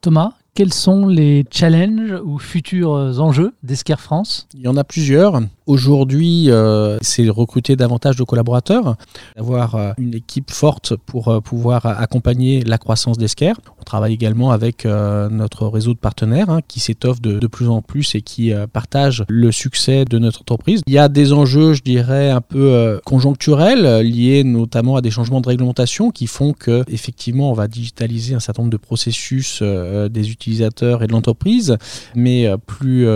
Thomas, 0.00 0.32
quels 0.54 0.72
sont 0.72 1.06
les 1.06 1.44
challenges 1.50 2.14
ou 2.24 2.38
futurs 2.38 3.20
enjeux 3.20 3.52
d'Esquire 3.62 4.00
France? 4.00 4.48
Il 4.54 4.60
y 4.60 4.68
en 4.68 4.76
a 4.76 4.84
plusieurs. 4.84 5.40
Aujourd'hui, 5.68 6.50
euh, 6.50 6.96
c'est 7.02 7.28
recruter 7.28 7.76
davantage 7.76 8.16
de 8.16 8.24
collaborateurs, 8.24 8.96
avoir 9.36 9.74
euh, 9.74 9.92
une 9.98 10.14
équipe 10.14 10.50
forte 10.50 10.96
pour 10.96 11.28
euh, 11.28 11.40
pouvoir 11.42 11.84
accompagner 11.84 12.64
la 12.64 12.78
croissance 12.78 13.18
d'Esquire. 13.18 13.60
On 13.78 13.82
travaille 13.82 14.14
également 14.14 14.50
avec 14.50 14.86
notre 14.86 15.66
réseau 15.66 15.92
de 15.92 15.98
partenaires 15.98 16.48
hein, 16.48 16.60
qui 16.66 16.80
s'étoffe 16.80 17.20
de, 17.20 17.38
de, 17.38 17.46
plus 17.46 17.68
en 17.68 17.82
plus 17.82 18.14
et 18.14 18.22
qui 18.22 18.52
partagent 18.72 19.24
le 19.28 19.52
succès 19.52 20.04
de 20.04 20.18
notre 20.18 20.40
entreprise. 20.40 20.80
Il 20.86 20.92
y 20.92 20.98
a 20.98 21.08
des 21.08 21.32
enjeux, 21.32 21.74
je 21.74 21.82
dirais, 21.82 22.30
un 22.30 22.40
peu 22.40 23.00
conjoncturels, 23.04 24.00
liés 24.06 24.44
notamment 24.44 24.96
à 24.96 25.00
des 25.00 25.10
changements 25.10 25.40
de 25.40 25.48
réglementation 25.48 26.10
qui 26.10 26.26
font 26.26 26.52
que, 26.52 26.84
effectivement, 26.88 27.50
on 27.50 27.54
va 27.54 27.66
digitaliser 27.66 28.34
un 28.34 28.40
certain 28.40 28.62
nombre 28.62 28.72
de 28.72 28.78
processus 28.78 29.62
des 29.62 30.30
utilisateurs 30.30 31.02
et 31.02 31.06
de 31.06 31.12
l'entreprise, 31.12 31.76
mais 32.14 32.46
plus 32.66 33.06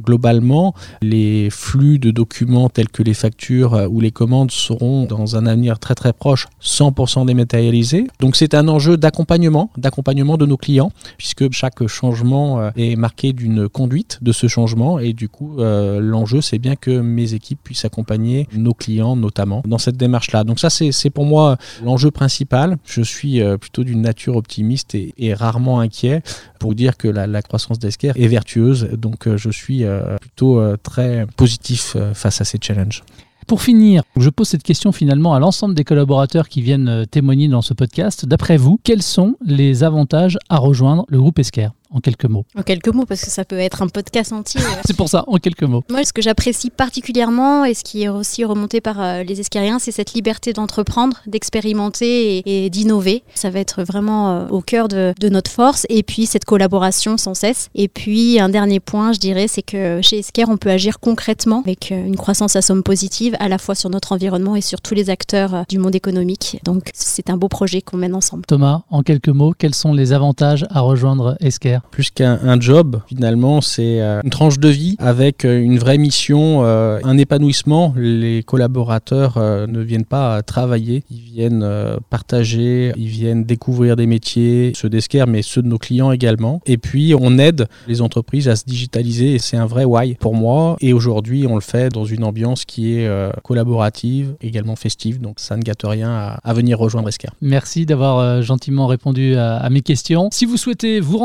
globalement, 0.00 0.74
les 1.02 1.50
flux 1.50 1.99
de 2.00 2.10
documents 2.10 2.68
tels 2.68 2.88
que 2.88 3.02
les 3.02 3.14
factures 3.14 3.74
euh, 3.74 3.86
ou 3.86 4.00
les 4.00 4.10
commandes 4.10 4.50
seront 4.50 5.04
dans 5.04 5.36
un 5.36 5.46
avenir 5.46 5.78
très 5.78 5.94
très 5.94 6.12
proche 6.12 6.48
100% 6.62 7.26
dématérialisés. 7.26 8.06
Donc 8.18 8.36
c'est 8.36 8.54
un 8.54 8.66
enjeu 8.68 8.96
d'accompagnement, 8.96 9.70
d'accompagnement 9.76 10.36
de 10.36 10.46
nos 10.46 10.56
clients, 10.56 10.90
puisque 11.18 11.50
chaque 11.52 11.86
changement 11.86 12.60
euh, 12.60 12.70
est 12.76 12.96
marqué 12.96 13.32
d'une 13.32 13.68
conduite 13.68 14.18
de 14.22 14.32
ce 14.32 14.48
changement 14.48 14.98
et 14.98 15.12
du 15.12 15.28
coup 15.28 15.60
euh, 15.60 16.00
l'enjeu 16.00 16.40
c'est 16.40 16.58
bien 16.58 16.76
que 16.76 17.00
mes 17.00 17.34
équipes 17.34 17.60
puissent 17.62 17.84
accompagner 17.84 18.48
nos 18.52 18.74
clients 18.74 19.16
notamment 19.16 19.62
dans 19.66 19.78
cette 19.78 19.96
démarche-là. 19.96 20.44
Donc 20.44 20.58
ça 20.58 20.70
c'est 20.70 21.10
pour 21.10 21.26
moi 21.26 21.58
l'enjeu 21.84 22.10
principal. 22.10 22.78
Je 22.84 23.02
suis 23.02 23.40
plutôt 23.60 23.84
d'une 23.84 24.00
nature 24.00 24.36
optimiste 24.36 24.94
et, 24.94 25.34
rarement 25.34 25.80
inquiet 25.80 26.22
pour 26.58 26.74
dire 26.74 26.96
que 26.96 27.08
la, 27.08 27.42
croissance 27.42 27.78
d'Esquerre 27.78 28.14
est 28.16 28.26
vertueuse. 28.26 28.88
Donc 28.92 29.28
je 29.36 29.50
suis 29.50 29.84
plutôt 30.20 30.60
très 30.82 31.26
positif 31.36 31.89
euh, 31.96 32.14
face 32.14 32.40
à 32.40 32.44
ces 32.44 32.58
challenges. 32.60 33.02
Pour 33.46 33.62
finir, 33.62 34.02
je 34.16 34.30
pose 34.30 34.48
cette 34.48 34.62
question 34.62 34.92
finalement 34.92 35.34
à 35.34 35.40
l'ensemble 35.40 35.74
des 35.74 35.84
collaborateurs 35.84 36.48
qui 36.48 36.62
viennent 36.62 36.88
euh, 36.88 37.04
témoigner 37.04 37.48
dans 37.48 37.62
ce 37.62 37.74
podcast. 37.74 38.26
D'après 38.26 38.56
vous, 38.56 38.78
quels 38.84 39.02
sont 39.02 39.36
les 39.44 39.82
avantages 39.82 40.38
à 40.48 40.58
rejoindre 40.58 41.04
le 41.08 41.18
groupe 41.18 41.38
Esquire 41.38 41.72
en 41.90 42.00
quelques 42.00 42.26
mots 42.26 42.44
En 42.56 42.62
quelques 42.62 42.88
mots, 42.88 43.04
parce 43.04 43.22
que 43.22 43.30
ça 43.30 43.44
peut 43.44 43.58
être 43.58 43.82
un 43.82 43.88
podcast 43.88 44.32
entier. 44.32 44.60
c'est 44.84 44.96
pour 44.96 45.08
ça, 45.08 45.24
en 45.26 45.36
quelques 45.36 45.64
mots. 45.64 45.82
Moi, 45.90 46.04
ce 46.04 46.12
que 46.12 46.22
j'apprécie 46.22 46.70
particulièrement 46.70 47.64
et 47.64 47.74
ce 47.74 47.84
qui 47.84 48.02
est 48.02 48.08
aussi 48.08 48.44
remonté 48.44 48.80
par 48.80 49.00
euh, 49.00 49.22
les 49.22 49.40
esquiriens, 49.40 49.78
c'est 49.78 49.90
cette 49.90 50.12
liberté 50.12 50.52
d'entreprendre, 50.52 51.18
d'expérimenter 51.26 52.38
et, 52.38 52.66
et 52.66 52.70
d'innover. 52.70 53.22
Ça 53.34 53.50
va 53.50 53.58
être 53.58 53.82
vraiment 53.82 54.30
euh, 54.30 54.48
au 54.48 54.60
cœur 54.60 54.88
de, 54.88 55.14
de, 55.18 55.28
notre 55.28 55.50
force. 55.50 55.86
Et 55.88 56.02
puis, 56.02 56.26
cette 56.26 56.44
collaboration 56.44 57.16
sans 57.16 57.34
cesse. 57.34 57.68
Et 57.74 57.88
puis, 57.88 58.38
un 58.38 58.48
dernier 58.48 58.80
point, 58.80 59.12
je 59.12 59.18
dirais, 59.18 59.48
c'est 59.48 59.62
que 59.62 60.00
chez 60.02 60.18
Esquire, 60.18 60.48
on 60.48 60.56
peut 60.56 60.70
agir 60.70 61.00
concrètement 61.00 61.60
avec 61.60 61.90
euh, 61.92 62.06
une 62.06 62.16
croissance 62.16 62.56
à 62.56 62.62
somme 62.62 62.82
positive, 62.82 63.36
à 63.40 63.48
la 63.48 63.58
fois 63.58 63.74
sur 63.74 63.90
notre 63.90 64.12
environnement 64.12 64.54
et 64.54 64.60
sur 64.60 64.80
tous 64.80 64.94
les 64.94 65.10
acteurs 65.10 65.64
du 65.68 65.78
monde 65.78 65.94
économique. 65.94 66.60
Donc, 66.64 66.90
c'est 66.94 67.30
un 67.30 67.36
beau 67.36 67.48
projet 67.48 67.82
qu'on 67.82 67.96
mène 67.96 68.14
ensemble. 68.14 68.44
Thomas, 68.46 68.82
en 68.90 69.02
quelques 69.02 69.28
mots, 69.28 69.52
quels 69.56 69.74
sont 69.74 69.92
les 69.92 70.12
avantages 70.12 70.66
à 70.70 70.80
rejoindre 70.80 71.36
Esquire? 71.40 71.79
Plus 71.90 72.10
qu'un 72.10 72.60
job, 72.60 73.00
finalement, 73.06 73.60
c'est 73.60 74.00
euh, 74.00 74.20
une 74.22 74.30
tranche 74.30 74.58
de 74.58 74.68
vie 74.68 74.96
avec 74.98 75.44
euh, 75.44 75.60
une 75.60 75.78
vraie 75.78 75.98
mission, 75.98 76.64
euh, 76.64 76.98
un 77.04 77.18
épanouissement. 77.18 77.94
Les 77.96 78.42
collaborateurs 78.42 79.38
ne 79.38 79.80
viennent 79.80 80.04
pas 80.04 80.42
travailler, 80.42 81.04
ils 81.10 81.20
viennent 81.20 81.66
partager, 82.08 82.92
ils 82.96 83.08
viennent 83.08 83.44
découvrir 83.44 83.96
des 83.96 84.06
métiers, 84.06 84.72
ceux 84.74 84.88
d'Esquerre, 84.88 85.26
mais 85.26 85.42
ceux 85.42 85.62
de 85.62 85.68
nos 85.68 85.78
clients 85.78 86.12
également. 86.12 86.60
Et 86.66 86.78
puis, 86.78 87.14
on 87.18 87.38
aide 87.38 87.66
les 87.86 88.00
entreprises 88.02 88.48
à 88.48 88.56
se 88.56 88.64
digitaliser 88.64 89.34
et 89.34 89.38
c'est 89.38 89.56
un 89.56 89.66
vrai 89.66 89.84
why 89.84 90.14
pour 90.14 90.34
moi. 90.34 90.76
Et 90.80 90.92
aujourd'hui, 90.92 91.46
on 91.46 91.54
le 91.54 91.60
fait 91.60 91.90
dans 91.90 92.04
une 92.04 92.24
ambiance 92.24 92.64
qui 92.64 92.94
est 92.94 93.10
collaborative, 93.42 94.34
également 94.40 94.76
festive. 94.76 95.20
Donc, 95.20 95.40
ça 95.40 95.56
ne 95.56 95.62
gâte 95.62 95.82
rien 95.84 96.38
à, 96.42 96.52
venir 96.52 96.78
rejoindre 96.78 97.08
Esquerre. 97.08 97.34
Merci 97.40 97.86
d'avoir 97.86 98.42
gentiment 98.42 98.86
répondu 98.86 99.36
à, 99.36 99.68
mes 99.70 99.82
questions. 99.82 100.28
Si 100.32 100.44
vous 100.44 100.56
souhaitez 100.56 101.00
vous 101.00 101.18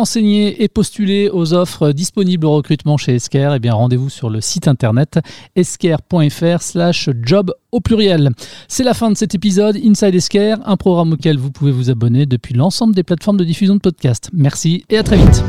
et 0.47 0.67
postuler 0.67 1.29
aux 1.31 1.53
offres 1.53 1.91
disponibles 1.91 2.45
au 2.45 2.51
recrutement 2.51 2.97
chez 2.97 3.15
Esker, 3.15 3.58
eh 3.62 3.69
rendez-vous 3.69 4.10
sur 4.10 4.29
le 4.29 4.41
site 4.41 4.67
internet 4.67 5.19
esker.fr 5.55 6.62
slash 6.62 7.10
job 7.21 7.53
au 7.71 7.81
pluriel. 7.81 8.29
C'est 8.67 8.84
la 8.84 8.93
fin 8.93 9.12
de 9.12 9.17
cet 9.17 9.36
épisode 9.36 9.77
Inside 9.77 10.15
Esker, 10.15 10.55
un 10.65 10.77
programme 10.77 11.13
auquel 11.13 11.38
vous 11.38 11.51
pouvez 11.51 11.71
vous 11.71 11.89
abonner 11.89 12.25
depuis 12.25 12.53
l'ensemble 12.53 12.95
des 12.95 13.03
plateformes 13.03 13.38
de 13.38 13.43
diffusion 13.43 13.75
de 13.75 13.81
podcasts. 13.81 14.29
Merci 14.34 14.86
et 14.89 14.97
à 14.97 15.03
très 15.03 15.17
vite. 15.17 15.43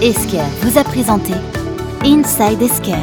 Esker 0.00 0.44
vous 0.62 0.78
a 0.78 0.84
présenté 0.84 1.32
Inside 2.04 2.60
Esker, 2.60 2.94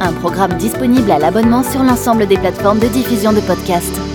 un 0.00 0.12
programme 0.12 0.56
disponible 0.58 1.10
à 1.10 1.18
l'abonnement 1.18 1.62
sur 1.62 1.82
l'ensemble 1.82 2.26
des 2.26 2.36
plateformes 2.36 2.78
de 2.78 2.88
diffusion 2.88 3.32
de 3.32 3.40
podcasts. 3.40 4.13